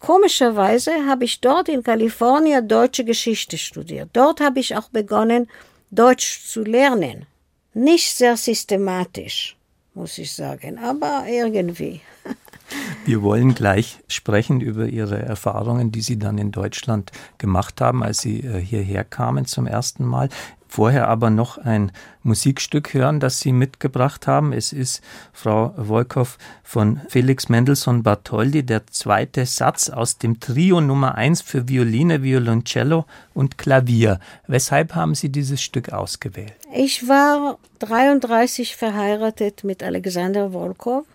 Komischerweise 0.00 0.92
habe 1.06 1.24
ich 1.24 1.40
dort 1.40 1.68
in 1.68 1.82
Kalifornien 1.82 2.68
deutsche 2.68 3.04
Geschichte 3.04 3.58
studiert. 3.58 4.10
Dort 4.12 4.40
habe 4.40 4.60
ich 4.60 4.76
auch 4.76 4.88
begonnen, 4.90 5.48
Deutsch 5.90 6.44
zu 6.46 6.62
lernen. 6.64 7.26
Nicht 7.74 8.14
sehr 8.14 8.36
systematisch, 8.36 9.56
muss 9.94 10.18
ich 10.18 10.32
sagen, 10.32 10.78
aber 10.78 11.24
irgendwie. 11.28 12.00
Wir 13.04 13.22
wollen 13.22 13.54
gleich 13.54 13.98
sprechen 14.08 14.60
über 14.60 14.86
Ihre 14.86 15.18
Erfahrungen, 15.18 15.90
die 15.90 16.02
Sie 16.02 16.18
dann 16.18 16.36
in 16.36 16.52
Deutschland 16.52 17.12
gemacht 17.38 17.80
haben, 17.80 18.02
als 18.02 18.20
Sie 18.20 18.40
äh, 18.40 18.60
hierher 18.60 19.04
kamen 19.04 19.46
zum 19.46 19.66
ersten 19.66 20.04
Mal. 20.04 20.28
Vorher 20.68 21.08
aber 21.08 21.30
noch 21.30 21.56
ein 21.56 21.92
Musikstück 22.22 22.92
hören, 22.92 23.20
das 23.20 23.40
Sie 23.40 23.52
mitgebracht 23.52 24.26
haben. 24.26 24.52
Es 24.52 24.72
ist, 24.72 25.00
Frau 25.32 25.72
Wolkow, 25.76 26.36
von 26.62 27.00
Felix 27.08 27.48
Mendelssohn 27.48 28.02
Bartholdy, 28.02 28.62
der 28.62 28.86
zweite 28.86 29.46
Satz 29.46 29.88
aus 29.88 30.18
dem 30.18 30.40
Trio 30.40 30.82
Nummer 30.82 31.14
1 31.14 31.40
für 31.40 31.68
Violine, 31.68 32.22
Violoncello 32.22 33.06
und 33.32 33.56
Klavier. 33.56 34.20
Weshalb 34.46 34.94
haben 34.94 35.14
Sie 35.14 35.30
dieses 35.30 35.62
Stück 35.62 35.90
ausgewählt? 35.92 36.52
Ich 36.74 37.08
war 37.08 37.58
33 37.78 38.76
verheiratet 38.76 39.64
mit 39.64 39.82
Alexander 39.82 40.52
Wolkow, 40.52 41.06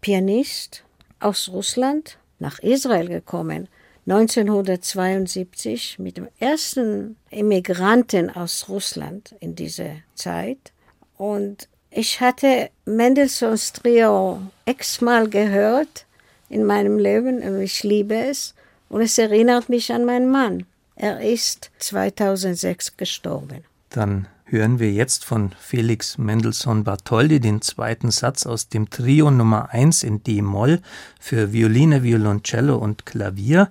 Pianist 0.00 0.82
aus 1.20 1.50
Russland, 1.52 2.16
nach 2.38 2.58
Israel 2.60 3.08
gekommen 3.08 3.68
1972 4.06 5.98
mit 5.98 6.16
dem 6.18 6.28
ersten 6.38 7.16
Immigranten 7.30 8.28
aus 8.30 8.68
Russland 8.68 9.34
in 9.40 9.54
dieser 9.54 9.96
Zeit. 10.14 10.72
Und 11.16 11.68
ich 11.90 12.20
hatte 12.20 12.70
Mendelssohns 12.84 13.72
Trio 13.72 14.42
x-mal 14.66 15.28
gehört 15.28 16.06
in 16.48 16.64
meinem 16.64 16.98
Leben 16.98 17.38
und 17.42 17.60
ich 17.60 17.82
liebe 17.82 18.14
es. 18.14 18.54
Und 18.90 19.00
es 19.00 19.16
erinnert 19.16 19.68
mich 19.68 19.92
an 19.92 20.04
meinen 20.04 20.30
Mann. 20.30 20.66
Er 20.96 21.20
ist 21.20 21.70
2006 21.78 22.96
gestorben. 22.96 23.64
Dann 23.90 24.28
hören 24.54 24.78
wir 24.78 24.92
jetzt 24.92 25.24
von 25.24 25.50
Felix 25.58 26.16
Mendelssohn 26.16 26.84
Bartholdy 26.84 27.40
den 27.40 27.60
zweiten 27.60 28.12
Satz 28.12 28.46
aus 28.46 28.68
dem 28.68 28.88
Trio 28.88 29.32
Nummer 29.32 29.70
1 29.70 30.04
in 30.04 30.22
D-Moll 30.22 30.80
für 31.18 31.52
Violine, 31.52 32.04
Violoncello 32.04 32.76
und 32.76 33.04
Klavier, 33.04 33.70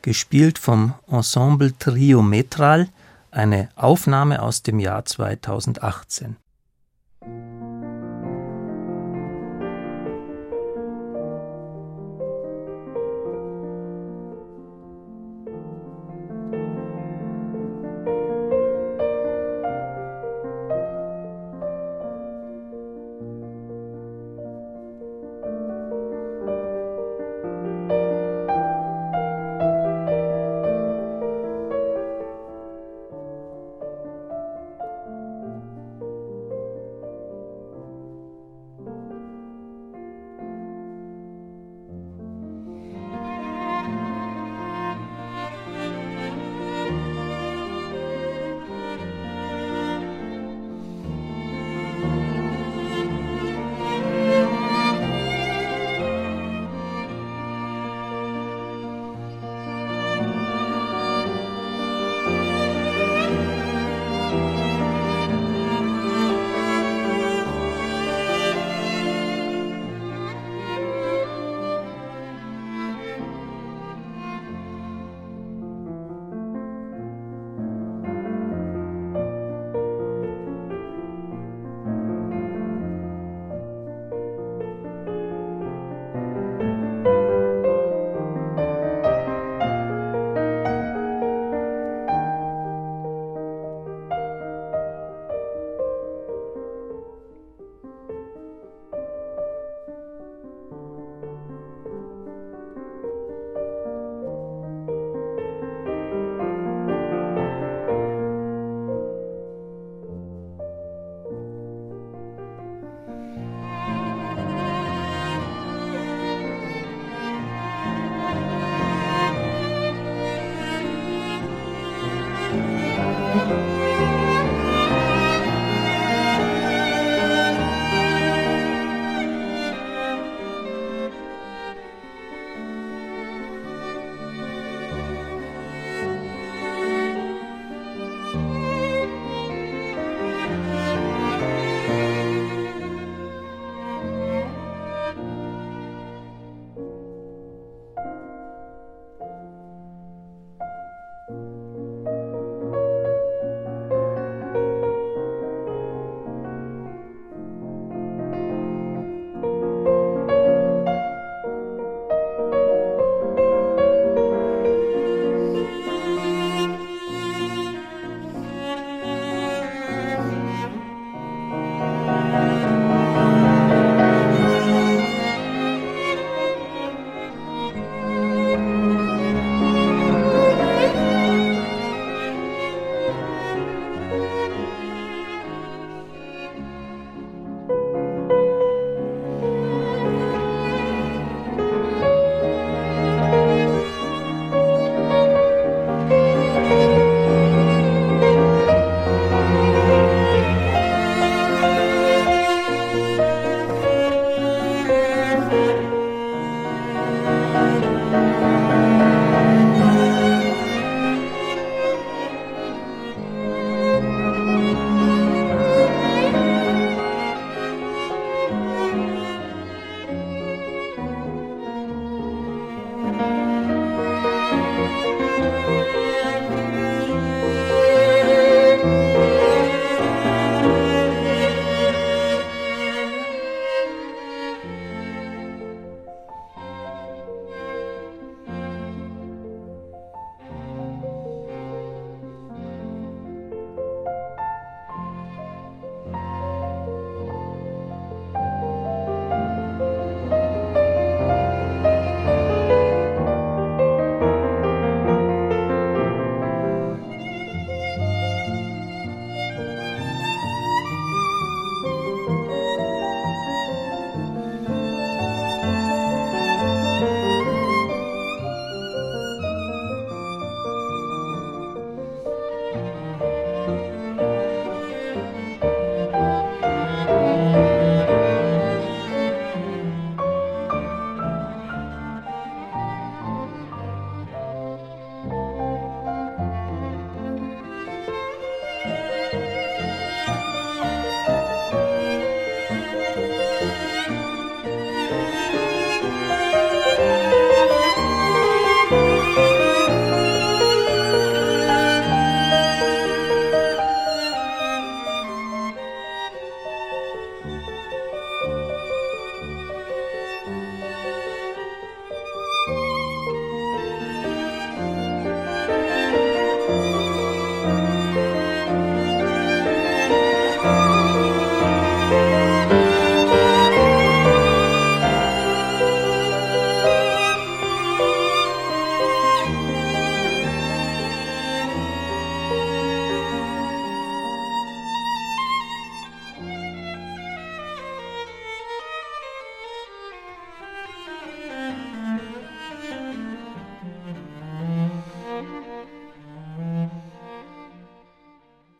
gespielt 0.00 0.60
vom 0.60 0.94
Ensemble 1.08 1.76
Trio 1.76 2.22
Metral, 2.22 2.88
eine 3.32 3.70
Aufnahme 3.74 4.42
aus 4.42 4.62
dem 4.62 4.78
Jahr 4.78 5.04
2018. 5.04 6.36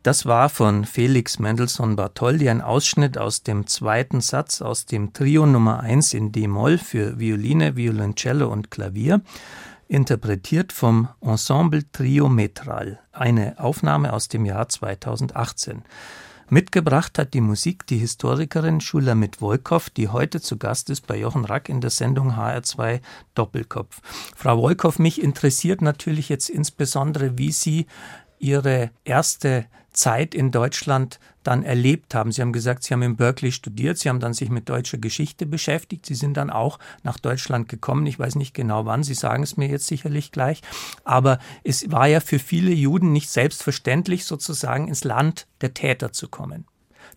Das 0.03 0.25
war 0.25 0.49
von 0.49 0.83
Felix 0.83 1.39
Mendelssohn 1.39 1.95
Bartholdy 1.95 2.49
ein 2.49 2.59
Ausschnitt 2.59 3.17
aus 3.17 3.43
dem 3.43 3.67
zweiten 3.67 4.19
Satz 4.19 4.61
aus 4.61 4.85
dem 4.85 5.13
Trio 5.13 5.45
Nummer 5.45 5.79
1 5.79 6.13
in 6.13 6.33
D-Moll 6.33 6.77
für 6.77 7.19
Violine, 7.19 7.77
Violoncello 7.77 8.51
und 8.51 8.69
Klavier, 8.69 9.21
interpretiert 9.87 10.73
vom 10.73 11.07
Ensemble 11.21 11.89
Trio 11.93 12.27
Metral, 12.27 12.99
eine 13.13 13.57
Aufnahme 13.59 14.11
aus 14.11 14.27
dem 14.27 14.43
Jahr 14.43 14.67
2018. 14.67 15.83
Mitgebracht 16.49 17.17
hat 17.17 17.33
die 17.33 17.41
Musik 17.41 17.87
die 17.87 17.97
Historikerin 17.97 18.81
Schulamit 18.81 19.41
Wolkow, 19.41 19.89
die 19.89 20.09
heute 20.09 20.41
zu 20.41 20.57
Gast 20.57 20.89
ist 20.89 21.07
bei 21.07 21.17
Jochen 21.17 21.45
Rack 21.45 21.69
in 21.69 21.79
der 21.79 21.89
Sendung 21.89 22.33
HR2 22.33 22.99
Doppelkopf. 23.33 24.01
Frau 24.35 24.57
Wolkow, 24.57 24.99
mich 24.99 25.21
interessiert 25.21 25.81
natürlich 25.81 26.29
jetzt 26.29 26.49
insbesondere, 26.49 27.37
wie 27.37 27.51
Sie 27.51 27.87
Ihre 28.43 28.91
erste 29.05 29.65
Zeit 29.93 30.35
in 30.35 30.51
Deutschland 30.51 31.19
dann 31.43 31.63
erlebt 31.63 32.13
haben. 32.13 32.31
Sie 32.31 32.41
haben 32.41 32.51
gesagt, 32.51 32.83
Sie 32.83 32.93
haben 32.93 33.01
in 33.01 33.15
Berkeley 33.15 33.51
studiert, 33.51 33.97
Sie 33.97 34.09
haben 34.09 34.19
dann 34.19 34.33
sich 34.33 34.49
mit 34.49 34.67
deutscher 34.67 34.97
Geschichte 34.97 35.45
beschäftigt, 35.45 36.05
Sie 36.05 36.15
sind 36.15 36.35
dann 36.35 36.49
auch 36.49 36.77
nach 37.03 37.17
Deutschland 37.19 37.69
gekommen. 37.69 38.05
Ich 38.05 38.19
weiß 38.19 38.35
nicht 38.35 38.53
genau 38.53 38.85
wann, 38.85 39.03
Sie 39.03 39.13
sagen 39.13 39.43
es 39.43 39.55
mir 39.55 39.69
jetzt 39.69 39.87
sicherlich 39.87 40.31
gleich, 40.31 40.61
aber 41.05 41.39
es 41.63 41.89
war 41.89 42.07
ja 42.07 42.19
für 42.19 42.39
viele 42.39 42.71
Juden 42.71 43.13
nicht 43.13 43.29
selbstverständlich, 43.29 44.25
sozusagen 44.25 44.89
ins 44.89 45.05
Land 45.05 45.47
der 45.61 45.73
Täter 45.73 46.11
zu 46.11 46.27
kommen. 46.27 46.65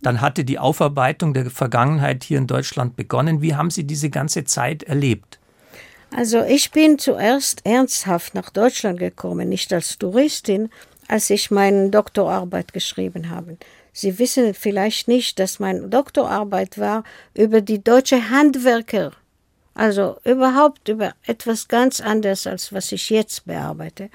Dann 0.03 0.21
hatte 0.21 0.45
die 0.45 0.59
Aufarbeitung 0.59 1.35
der 1.35 1.51
Vergangenheit 1.51 2.23
hier 2.23 2.39
in 2.39 2.47
Deutschland 2.47 2.95
begonnen. 2.95 3.43
Wie 3.43 3.57
haben 3.57 3.71
Sie 3.71 3.85
diese 3.85 4.11
ganze 4.11 4.45
Zeit 4.45 4.85
erlebt? 4.85 5.41
Also 6.15 6.43
ich 6.45 6.71
bin 6.71 6.99
zuerst 6.99 7.67
ernsthaft 7.67 8.35
nach 8.35 8.51
Deutschland 8.51 8.99
gekommen, 8.99 9.49
nicht 9.49 9.73
als 9.73 9.99
Touristin, 9.99 10.71
als 11.09 11.31
ich 11.31 11.51
meine 11.51 11.91
Doktorarbeit 11.91 12.73
geschrieben 12.73 13.31
habe. 13.31 13.57
Sie 13.93 14.19
wissen 14.19 14.55
vielleicht 14.55 15.09
nicht, 15.09 15.39
dass 15.39 15.59
meine 15.59 15.89
Doktorarbeit 15.89 16.79
war 16.79 17.05
über 17.35 17.61
die 17.61 17.83
deutsche 17.83 18.31
Handwerker. 18.31 19.13
Also 19.75 20.17
überhaupt 20.25 20.89
über 20.89 21.13
etwas 21.27 21.69
ganz 21.69 22.01
anderes, 22.01 22.47
als 22.47 22.73
was 22.73 22.93
ich 22.93 23.11
jetzt 23.11 23.47
bearbeite. 23.47 24.11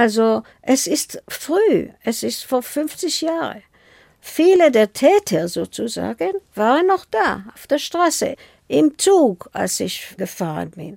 Also 0.00 0.44
es 0.62 0.86
ist 0.86 1.22
früh, 1.28 1.90
es 2.02 2.22
ist 2.22 2.46
vor 2.46 2.62
50 2.62 3.20
Jahren. 3.20 3.62
Viele 4.22 4.70
der 4.70 4.94
Täter 4.94 5.46
sozusagen 5.46 6.32
waren 6.54 6.86
noch 6.86 7.04
da, 7.04 7.44
auf 7.54 7.66
der 7.66 7.76
Straße, 7.76 8.34
im 8.66 8.96
Zug, 8.96 9.50
als 9.52 9.78
ich 9.78 10.14
gefahren 10.16 10.70
bin. 10.70 10.96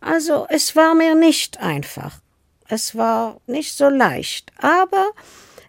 Also 0.00 0.48
es 0.48 0.74
war 0.74 0.96
mir 0.96 1.14
nicht 1.14 1.60
einfach. 1.60 2.18
Es 2.66 2.96
war 2.96 3.40
nicht 3.46 3.76
so 3.76 3.88
leicht. 3.88 4.50
Aber 4.58 5.10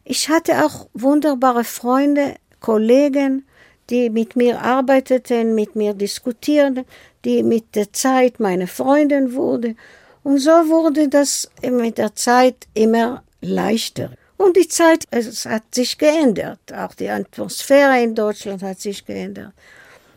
ich 0.04 0.30
hatte 0.30 0.66
auch 0.66 0.88
wunderbare 0.96 1.64
Freunde, 1.64 2.34
Kollegen, 2.62 3.46
die 3.92 4.10
mit 4.10 4.36
mir 4.36 4.60
arbeiteten, 4.60 5.54
mit 5.54 5.76
mir 5.76 5.94
diskutierten, 5.94 6.86
die 7.26 7.44
mit 7.44 7.76
der 7.76 7.94
Zeit 7.94 8.40
meine 8.40 8.66
Freundin 8.66 9.36
wurde. 9.36 9.76
Und 10.24 10.40
so 10.40 10.52
wurde 10.52 11.10
das 11.10 11.50
mit 11.64 11.98
der 11.98 12.16
Zeit 12.16 12.68
immer 12.74 13.24
leichter. 13.42 14.12
Und 14.38 14.58
die 14.58 14.68
Zeit, 14.68 15.06
es 15.12 15.46
hat 15.46 15.64
sich 15.74 15.98
geändert. 15.98 16.60
Auch 16.74 16.96
die 16.96 17.10
Atmosphäre 17.10 18.02
in 18.02 18.16
Deutschland 18.16 18.64
hat 18.64 18.80
sich 18.80 19.06
geändert. 19.06 19.54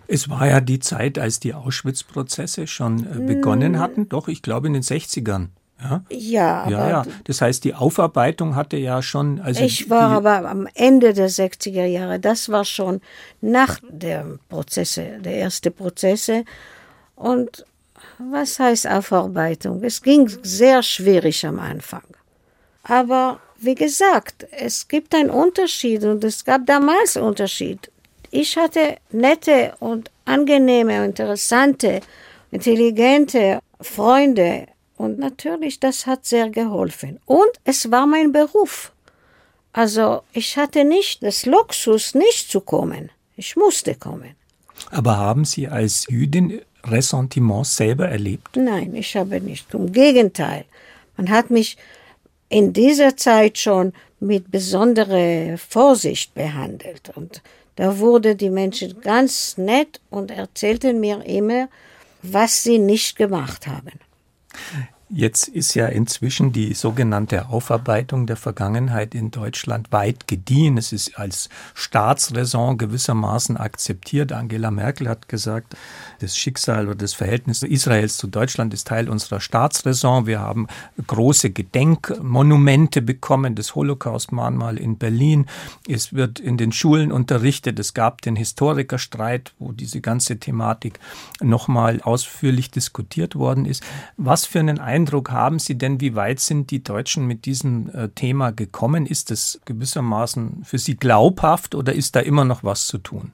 Es 0.06 0.28
war 0.28 0.46
ja 0.46 0.60
die 0.60 0.78
Zeit, 0.78 1.18
als 1.18 1.40
die 1.40 1.54
Auschwitz-Prozesse 1.54 2.66
schon 2.66 3.06
äh, 3.06 3.26
begonnen 3.26 3.78
hatten, 3.78 4.08
doch, 4.08 4.28
ich 4.28 4.42
glaube 4.42 4.66
in 4.66 4.74
den 4.74 4.82
60ern. 4.82 5.48
Ja, 5.80 6.04
ja, 6.08 6.70
ja, 6.70 6.88
ja. 6.88 7.04
Das 7.24 7.40
heißt, 7.40 7.64
die 7.64 7.74
Aufarbeitung 7.74 8.54
hatte 8.54 8.76
ja 8.76 9.02
schon. 9.02 9.40
Also 9.40 9.62
ich 9.62 9.90
war 9.90 10.10
aber 10.12 10.48
am 10.48 10.68
Ende 10.74 11.12
der 11.12 11.28
60er 11.28 11.84
Jahre, 11.84 12.20
das 12.20 12.48
war 12.48 12.64
schon 12.64 13.00
nach 13.40 13.80
der 13.90 14.38
Prozesse, 14.48 15.18
der 15.20 15.34
erste 15.34 15.70
Prozesse. 15.70 16.44
Und 17.16 17.66
was 18.18 18.58
heißt 18.58 18.86
Aufarbeitung? 18.86 19.82
Es 19.82 20.02
ging 20.02 20.28
sehr 20.42 20.82
schwierig 20.82 21.44
am 21.46 21.58
Anfang. 21.58 22.04
Aber 22.82 23.40
wie 23.58 23.74
gesagt, 23.74 24.46
es 24.50 24.88
gibt 24.88 25.14
einen 25.14 25.30
Unterschied 25.30 26.04
und 26.04 26.22
es 26.24 26.44
gab 26.44 26.66
damals 26.66 27.16
Unterschied. 27.16 27.90
Ich 28.30 28.56
hatte 28.56 28.96
nette 29.10 29.74
und 29.80 30.10
angenehme, 30.24 31.04
interessante, 31.04 32.00
intelligente 32.50 33.60
Freunde 33.80 34.66
und 34.96 35.18
natürlich, 35.18 35.80
das 35.80 36.06
hat 36.06 36.24
sehr 36.24 36.50
geholfen. 36.50 37.20
Und 37.26 37.50
es 37.64 37.90
war 37.90 38.06
mein 38.06 38.32
Beruf. 38.32 38.92
Also 39.72 40.22
ich 40.32 40.56
hatte 40.56 40.84
nicht 40.84 41.22
das 41.22 41.46
Luxus, 41.46 42.14
nicht 42.14 42.50
zu 42.50 42.60
kommen. 42.60 43.10
Ich 43.36 43.56
musste 43.56 43.94
kommen. 43.96 44.36
Aber 44.90 45.16
haben 45.16 45.44
Sie 45.44 45.68
als 45.68 46.06
Jüdin 46.08 46.60
Ressentiments 46.86 47.76
selber 47.76 48.08
erlebt? 48.08 48.56
Nein, 48.56 48.94
ich 48.94 49.16
habe 49.16 49.40
nicht. 49.40 49.72
Im 49.74 49.92
Gegenteil. 49.92 50.64
Man 51.16 51.30
hat 51.30 51.50
mich 51.50 51.76
in 52.48 52.72
dieser 52.72 53.16
Zeit 53.16 53.58
schon 53.58 53.92
mit 54.20 54.50
besonderer 54.50 55.58
Vorsicht 55.58 56.34
behandelt. 56.34 57.10
Und 57.14 57.42
da 57.76 57.98
wurden 57.98 58.36
die 58.36 58.50
Menschen 58.50 59.00
ganz 59.00 59.58
nett 59.58 60.00
und 60.10 60.30
erzählten 60.30 61.00
mir 61.00 61.24
immer, 61.26 61.68
was 62.22 62.62
sie 62.62 62.78
nicht 62.78 63.16
gemacht 63.16 63.66
haben. 63.66 63.98
Jetzt 65.10 65.48
ist 65.48 65.74
ja 65.74 65.86
inzwischen 65.86 66.52
die 66.52 66.72
sogenannte 66.74 67.48
Aufarbeitung 67.48 68.26
der 68.26 68.36
Vergangenheit 68.36 69.14
in 69.14 69.30
Deutschland 69.30 69.92
weit 69.92 70.26
gediehen. 70.26 70.78
Es 70.78 70.92
ist 70.92 71.18
als 71.18 71.50
Staatsräson 71.74 72.78
gewissermaßen 72.78 73.56
akzeptiert. 73.56 74.32
Angela 74.32 74.70
Merkel 74.70 75.08
hat 75.08 75.28
gesagt, 75.28 75.76
das 76.24 76.38
Schicksal 76.38 76.86
oder 76.86 76.94
das 76.94 77.12
Verhältnis 77.12 77.62
Israels 77.62 78.16
zu 78.16 78.26
Deutschland 78.26 78.72
ist 78.72 78.88
Teil 78.88 79.10
unserer 79.10 79.40
Staatsräson. 79.40 80.26
Wir 80.26 80.40
haben 80.40 80.68
große 81.06 81.50
Gedenkmonumente 81.50 83.02
bekommen, 83.02 83.54
das 83.54 83.74
Holocaust-Mahnmal 83.74 84.78
in 84.78 84.96
Berlin. 84.96 85.46
Es 85.86 86.14
wird 86.14 86.40
in 86.40 86.56
den 86.56 86.72
Schulen 86.72 87.12
unterrichtet. 87.12 87.78
Es 87.78 87.92
gab 87.92 88.22
den 88.22 88.36
Historikerstreit, 88.36 89.52
wo 89.58 89.72
diese 89.72 90.00
ganze 90.00 90.38
Thematik 90.38 90.98
nochmal 91.42 92.00
ausführlich 92.00 92.70
diskutiert 92.70 93.36
worden 93.36 93.66
ist. 93.66 93.82
Was 94.16 94.46
für 94.46 94.60
einen 94.60 94.78
Eindruck 94.78 95.30
haben 95.30 95.58
Sie 95.58 95.76
denn, 95.76 96.00
wie 96.00 96.14
weit 96.14 96.40
sind 96.40 96.70
die 96.70 96.82
Deutschen 96.82 97.26
mit 97.26 97.44
diesem 97.44 97.90
äh, 97.90 98.08
Thema 98.08 98.50
gekommen? 98.50 99.04
Ist 99.04 99.30
es 99.30 99.60
gewissermaßen 99.66 100.64
für 100.64 100.78
Sie 100.78 100.96
glaubhaft 100.96 101.74
oder 101.74 101.92
ist 101.92 102.16
da 102.16 102.20
immer 102.20 102.46
noch 102.46 102.64
was 102.64 102.86
zu 102.86 102.96
tun? 102.96 103.32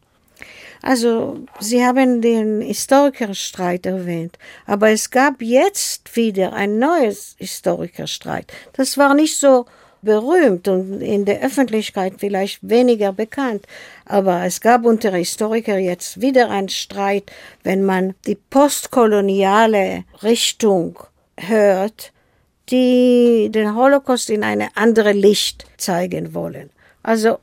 Also, 0.82 1.44
Sie 1.58 1.84
haben 1.84 2.22
den 2.22 2.62
Historikerstreit 2.62 3.84
erwähnt, 3.86 4.38
aber 4.66 4.90
es 4.90 5.10
gab 5.10 5.42
jetzt 5.42 6.16
wieder 6.16 6.52
ein 6.54 6.78
neues 6.78 7.36
Historikerstreit. 7.38 8.52
Das 8.72 8.96
war 8.96 9.14
nicht 9.14 9.36
so 9.36 9.66
berühmt 10.02 10.68
und 10.68 11.00
in 11.00 11.24
der 11.24 11.42
Öffentlichkeit 11.42 12.14
vielleicht 12.18 12.58
weniger 12.62 13.12
bekannt. 13.12 13.66
Aber 14.06 14.44
es 14.44 14.60
gab 14.60 14.84
unter 14.84 15.12
Historikern 15.12 15.80
jetzt 15.80 16.20
wieder 16.20 16.50
einen 16.50 16.68
Streit, 16.68 17.30
wenn 17.62 17.84
man 17.84 18.14
die 18.26 18.36
postkoloniale 18.36 20.04
Richtung 20.22 20.98
hört, 21.36 22.12
die 22.70 23.50
den 23.50 23.74
Holocaust 23.74 24.30
in 24.30 24.44
eine 24.44 24.68
andere 24.76 25.12
Licht 25.12 25.66
zeigen 25.76 26.34
wollen. 26.34 26.70
Also 27.02 27.38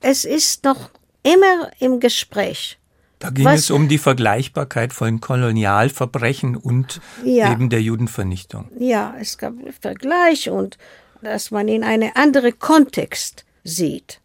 es 0.00 0.24
ist 0.24 0.64
noch 0.64 0.90
immer 1.22 1.70
im 1.78 2.00
Gespräch. 2.00 2.78
Da 3.22 3.30
ging 3.30 3.44
Was, 3.44 3.60
es 3.60 3.70
um 3.70 3.86
die 3.86 3.98
Vergleichbarkeit 3.98 4.92
von 4.92 5.20
Kolonialverbrechen 5.20 6.56
und 6.56 7.00
ja, 7.24 7.52
eben 7.52 7.70
der 7.70 7.80
Judenvernichtung. 7.80 8.68
Ja, 8.80 9.14
es 9.20 9.38
gab 9.38 9.52
einen 9.52 9.72
Vergleich 9.72 10.50
und 10.50 10.76
dass 11.22 11.52
man 11.52 11.68
in 11.68 11.84
einen 11.84 12.10
anderen 12.16 12.58
Kontext 12.58 13.44
sieht. 13.62 14.18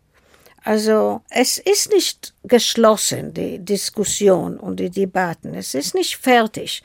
Also 0.64 1.22
es 1.30 1.60
ist 1.60 1.92
nicht 1.94 2.34
geschlossen, 2.44 3.36
die 3.36 3.60
Diskussion 3.60 4.58
und 4.58 4.80
die 4.80 4.90
Debatten. 4.90 5.54
Es 5.54 5.76
ist 5.76 5.94
nicht 5.94 6.18
fertig. 6.18 6.82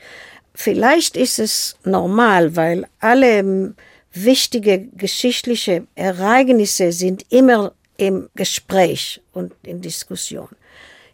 Vielleicht 0.53 1.17
ist 1.17 1.39
es 1.39 1.77
normal, 1.83 2.55
weil 2.55 2.85
alle 2.99 3.73
wichtige 4.13 4.87
geschichtliche 4.95 5.87
Ereignisse 5.95 6.91
sind 6.91 7.25
immer 7.31 7.73
im 7.97 8.29
Gespräch 8.35 9.19
und 9.33 9.51
in 9.63 9.81
Diskussion. 9.81 10.49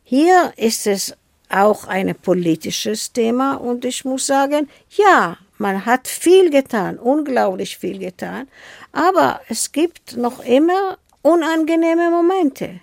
Hier 0.09 0.53
ist 0.57 0.87
es 0.87 1.15
auch 1.49 1.85
ein 1.85 2.15
politisches 2.15 3.13
Thema 3.13 3.53
und 3.53 3.85
ich 3.85 4.05
muss 4.05 4.25
sagen, 4.25 4.67
ja, 4.89 5.37
man 5.59 5.85
hat 5.85 6.07
viel 6.07 6.49
getan, 6.49 6.97
unglaublich 6.97 7.77
viel 7.77 7.99
getan, 7.99 8.47
aber 8.91 9.39
es 9.49 9.71
gibt 9.71 10.17
noch 10.17 10.43
immer 10.43 10.97
unangenehme 11.21 12.09
Momente. 12.09 12.79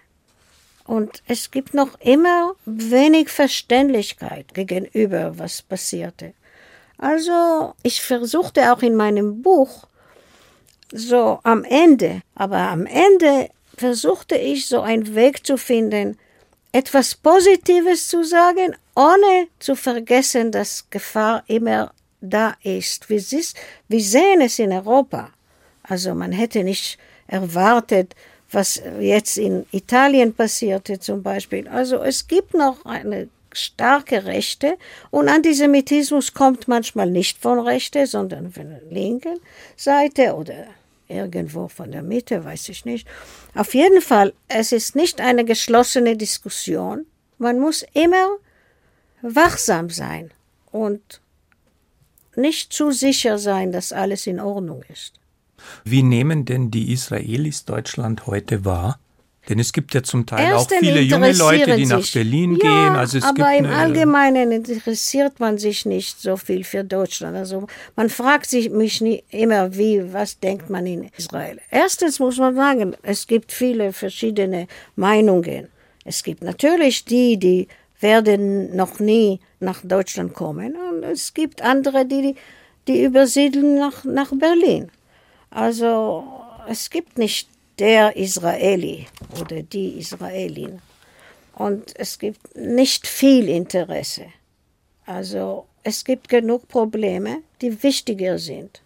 Und 0.85 1.25
es 1.27 1.51
gibt 1.51 1.75
noch 1.75 1.99
immer 1.99 2.55
wenig 2.65 3.29
Verständlichkeit 3.29 4.55
gegenüber, 4.55 5.37
was 5.37 5.63
passierte. 5.63 6.33
Also 6.97 7.75
ich 7.83 8.03
versuchte 8.03 8.73
auch 8.73 8.83
in 8.83 8.95
meinem 8.95 9.43
Buch 9.43 9.89
so 10.93 11.41
am 11.43 11.65
Ende, 11.65 12.23
aber 12.37 12.59
am 12.59 12.87
Ende 12.87 13.51
versuchte 13.77 14.37
ich 14.37 14.69
so 14.69 14.81
einen 14.81 15.17
Weg 15.17 15.45
zu 15.45 15.59
finden, 15.59 16.17
etwas 16.77 17.15
Positives 17.15 18.07
zu 18.07 18.23
sagen, 18.23 18.77
ohne 18.95 19.49
zu 19.59 19.75
vergessen, 19.75 20.53
dass 20.53 20.85
Gefahr 20.91 21.43
immer 21.47 21.93
da 22.21 22.55
ist. 22.63 23.09
Wir, 23.09 24.01
sehen 24.01 24.41
es 24.43 24.59
in 24.59 24.73
Europa. 24.73 25.31
Also 25.83 26.15
man 26.15 26.33
hätte 26.33 26.63
nicht 26.65 26.99
erwartet, 27.29 28.15
was 28.53 28.83
jetzt 29.01 29.39
in 29.39 29.65
Italien 29.73 30.35
passierte 30.35 31.01
zum 31.01 31.23
Beispiel. 31.23 31.67
Also 31.67 32.03
es 32.03 32.27
gibt 32.27 32.53
noch 32.53 32.85
eine 32.85 33.29
starke 33.55 34.27
Rechte 34.27 34.77
und 35.11 35.31
Antisemitismus 35.31 36.35
kommt 36.35 36.69
manchmal 36.69 37.11
nicht 37.11 37.39
von 37.39 37.59
Rechte, 37.59 38.07
sondern 38.07 38.53
von 38.53 38.69
der 38.69 38.83
linken 38.91 39.41
Seite 39.77 40.35
oder 40.35 40.67
irgendwo 41.09 41.69
von 41.69 41.91
der 41.93 42.03
Mitte, 42.03 42.45
weiß 42.45 42.69
ich 42.69 42.85
nicht. 42.85 43.07
Auf 43.55 43.75
jeden 43.75 44.01
Fall, 44.01 44.33
es 44.49 44.73
ist 44.73 44.97
nicht 44.97 45.21
eine 45.21 45.45
geschlossene 45.45 46.17
Diskussion. 46.17 47.07
Man 47.39 47.61
muss 47.61 47.85
immer 47.93 48.37
wachsam 49.23 49.91
sein 49.91 50.31
und 50.71 51.21
nicht 52.37 52.73
zu 52.73 52.91
sicher 52.91 53.39
sein, 53.39 53.73
dass 53.73 53.93
alles 53.93 54.27
in 54.27 54.41
Ordnung 54.41 54.83
ist. 54.93 55.15
Wie 55.85 56.03
nehmen 56.03 56.45
denn 56.45 56.71
die 56.71 56.93
Israelis 56.93 57.65
Deutschland 57.65 58.27
heute 58.27 58.65
wahr? 58.65 58.99
Denn 59.49 59.61
es 59.61 59.73
gibt 59.73 59.95
ja 59.95 60.03
zum 60.03 60.27
Teil 60.27 60.45
Erst 60.45 60.73
auch 60.73 60.79
viele 60.79 61.01
junge 61.01 61.33
Leute, 61.33 61.77
die 61.77 61.87
nach 61.87 62.05
Berlin 62.13 62.59
ja, 62.61 62.69
gehen. 62.69 62.97
Also 62.97 63.19
es 63.19 63.25
aber 63.25 63.53
gibt 63.53 63.61
im 63.61 63.67
Allgemeinen 63.67 64.51
interessiert 64.51 65.39
man 65.39 65.57
sich 65.57 65.87
nicht 65.87 66.21
so 66.21 66.37
viel 66.37 66.65
für 66.65 66.83
Deutschland. 66.83 67.37
Also 67.37 67.69
man 67.95 68.09
fragt 68.09 68.51
sich 68.51 68.71
mich 68.71 69.01
nie 69.01 69.23
immer, 69.31 69.77
wie, 69.77 70.13
was 70.13 70.41
denkt 70.41 70.69
man 70.69 70.87
in 70.87 71.11
Israel. 71.17 71.61
Erstens 71.71 72.19
muss 72.19 72.39
man 72.39 72.57
sagen, 72.57 72.97
es 73.03 73.27
gibt 73.27 73.53
viele 73.53 73.93
verschiedene 73.93 74.67
Meinungen. 74.97 75.69
Es 76.05 76.25
gibt 76.25 76.43
natürlich 76.43 77.05
die, 77.05 77.37
die 77.37 77.69
werden 78.01 78.75
noch 78.75 78.99
nie 78.99 79.41
nach 79.61 79.81
Deutschland 79.83 80.35
kommen. 80.35 80.77
Und 80.77 81.05
es 81.05 81.35
gibt 81.35 81.63
andere, 81.63 82.05
die, 82.05 82.35
die 82.89 83.05
übersiedeln 83.05 83.79
nach, 83.79 84.05
nach 84.05 84.33
Berlin. 84.35 84.91
Also 85.51 86.25
es 86.69 86.91
gibt 86.91 87.17
nicht 87.17 87.49
der 87.79 88.17
Israeli 88.17 89.07
oder 89.41 89.63
die 89.63 89.99
Israelin. 89.99 90.81
Und 91.55 91.99
es 91.99 92.19
gibt 92.19 92.57
nicht 92.57 93.07
viel 93.07 93.49
Interesse. 93.49 94.27
Also 95.07 95.67
es 95.83 96.05
gibt 96.05 96.29
genug 96.29 96.69
Probleme, 96.69 97.43
die 97.61 97.83
wichtiger 97.83 98.39
sind. 98.39 98.83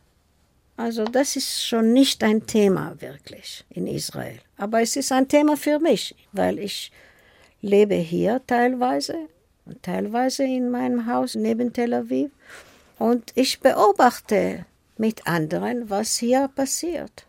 Also 0.77 1.05
das 1.05 1.37
ist 1.37 1.67
schon 1.67 1.93
nicht 1.93 2.23
ein 2.23 2.47
Thema 2.47 2.97
wirklich 3.01 3.65
in 3.71 3.87
Israel. 3.87 4.39
Aber 4.57 4.81
es 4.81 4.97
ist 4.97 5.13
ein 5.13 5.29
Thema 5.29 5.57
für 5.57 5.79
mich, 5.79 6.15
weil 6.33 6.59
ich 6.59 6.91
lebe 7.61 7.97
hier 7.97 8.41
teilweise 8.47 9.15
und 9.67 9.83
teilweise 9.83 10.45
in 10.45 10.71
meinem 10.71 11.07
Haus 11.07 11.35
neben 11.35 11.73
Tel 11.73 11.93
Aviv. 11.93 12.31
Und 12.99 13.33
ich 13.35 13.61
beobachte 13.61 14.65
mit 14.97 15.27
anderen, 15.27 15.91
was 15.91 16.17
hier 16.19 16.49
passiert. 16.49 17.27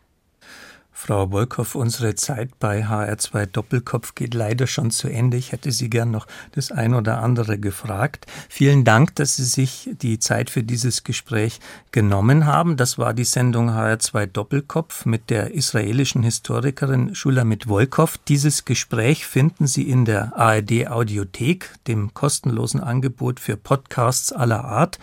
Frau 1.04 1.32
Wolkow, 1.32 1.74
unsere 1.74 2.14
Zeit 2.14 2.60
bei 2.60 2.86
HR2 2.86 3.46
Doppelkopf 3.46 4.14
geht 4.14 4.34
leider 4.34 4.68
schon 4.68 4.92
zu 4.92 5.08
Ende. 5.08 5.36
Ich 5.36 5.50
hätte 5.50 5.72
Sie 5.72 5.90
gern 5.90 6.12
noch 6.12 6.28
das 6.52 6.70
ein 6.70 6.94
oder 6.94 7.20
andere 7.20 7.58
gefragt. 7.58 8.26
Vielen 8.48 8.84
Dank, 8.84 9.16
dass 9.16 9.34
Sie 9.34 9.44
sich 9.44 9.90
die 10.00 10.20
Zeit 10.20 10.48
für 10.48 10.62
dieses 10.62 11.02
Gespräch 11.02 11.58
genommen 11.90 12.46
haben. 12.46 12.76
Das 12.76 12.98
war 12.98 13.14
die 13.14 13.24
Sendung 13.24 13.70
HR2 13.70 14.26
Doppelkopf 14.26 15.04
mit 15.04 15.28
der 15.28 15.52
israelischen 15.52 16.22
Historikerin 16.22 17.16
Schulamit 17.16 17.66
Wolkow. 17.66 18.16
Dieses 18.28 18.64
Gespräch 18.64 19.26
finden 19.26 19.66
Sie 19.66 19.90
in 19.90 20.04
der 20.04 20.36
ARD 20.38 20.86
Audiothek, 20.86 21.68
dem 21.88 22.14
kostenlosen 22.14 22.80
Angebot 22.80 23.40
für 23.40 23.56
Podcasts 23.56 24.32
aller 24.32 24.64
Art. 24.64 25.00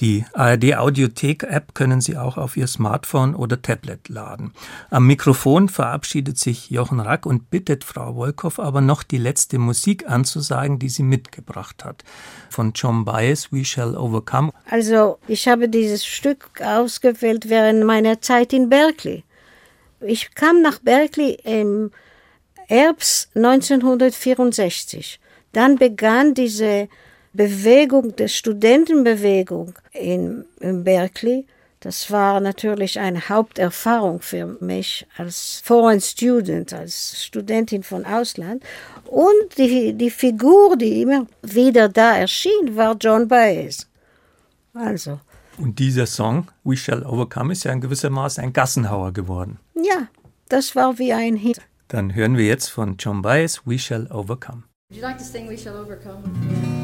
Die 0.00 0.24
ARD 0.32 0.76
Audiothek 0.76 1.42
App 1.42 1.74
können 1.74 2.00
Sie 2.00 2.16
auch 2.16 2.36
auf 2.36 2.56
Ihr 2.56 2.68
Smartphone 2.68 3.34
oder 3.34 3.60
Tablet 3.60 4.08
laden. 4.08 4.52
Am 4.90 5.08
Mikrofon 5.08 5.68
verabschiedet 5.68 6.38
sich 6.38 6.70
Jochen 6.70 7.00
Rack 7.00 7.26
und 7.26 7.50
bittet 7.50 7.82
Frau 7.82 8.14
Wolkow 8.14 8.60
aber 8.60 8.80
noch 8.80 9.02
die 9.02 9.18
letzte 9.18 9.58
Musik 9.58 10.08
anzusagen, 10.08 10.78
die 10.78 10.88
sie 10.88 11.02
mitgebracht 11.02 11.84
hat. 11.84 12.04
Von 12.48 12.72
John 12.74 13.04
Baez, 13.04 13.50
We 13.50 13.64
Shall 13.64 13.96
Overcome. 13.96 14.52
Also, 14.70 15.18
ich 15.26 15.48
habe 15.48 15.68
dieses 15.68 16.06
Stück 16.06 16.48
ausgewählt 16.60 17.48
während 17.48 17.84
meiner 17.84 18.20
Zeit 18.20 18.52
in 18.52 18.68
Berkeley. 18.68 19.24
Ich 20.00 20.32
kam 20.36 20.62
nach 20.62 20.78
Berkeley 20.78 21.38
im 21.42 21.90
Herbst 22.68 23.30
1964. 23.34 25.18
Dann 25.52 25.76
begann 25.76 26.34
diese 26.34 26.88
Bewegung, 27.32 28.16
der 28.16 28.28
Studentenbewegung 28.28 29.74
in, 29.92 30.44
in 30.60 30.84
Berkeley, 30.84 31.46
das 31.80 32.10
war 32.10 32.40
natürlich 32.40 32.98
eine 32.98 33.28
Haupterfahrung 33.28 34.20
für 34.20 34.56
mich 34.60 35.06
als 35.16 35.62
Foreign 35.64 36.00
Student, 36.00 36.72
als 36.72 37.22
Studentin 37.24 37.84
von 37.84 38.04
Ausland. 38.04 38.64
Und 39.04 39.56
die, 39.56 39.92
die 39.92 40.10
Figur, 40.10 40.76
die 40.76 41.02
immer 41.02 41.26
wieder 41.42 41.88
da 41.88 42.16
erschien, 42.16 42.74
war 42.74 42.96
John 43.00 43.28
Baez. 43.28 43.86
Also. 44.74 45.20
Und 45.56 45.78
dieser 45.78 46.06
Song, 46.06 46.48
We 46.64 46.76
Shall 46.76 47.04
Overcome, 47.04 47.52
ist 47.52 47.64
ja 47.64 47.72
in 47.72 47.80
gewisser 47.80 48.10
Maße 48.10 48.42
ein 48.42 48.52
Gassenhauer 48.52 49.12
geworden. 49.12 49.60
Ja, 49.74 50.08
das 50.48 50.74
war 50.74 50.98
wie 50.98 51.12
ein 51.12 51.36
Hit. 51.36 51.60
Dann 51.86 52.14
hören 52.14 52.36
wir 52.36 52.46
jetzt 52.46 52.68
von 52.68 52.96
John 52.98 53.22
Baez 53.22 53.62
We 53.64 53.78
Shall 53.78 54.08
Overcome. 54.10 54.64
Would 54.90 54.96
you 54.96 55.02
like 55.02 55.18
to 55.18 55.24
sing 55.24 55.48
We 55.48 55.56
Shall 55.56 55.76
Overcome? 55.76 56.77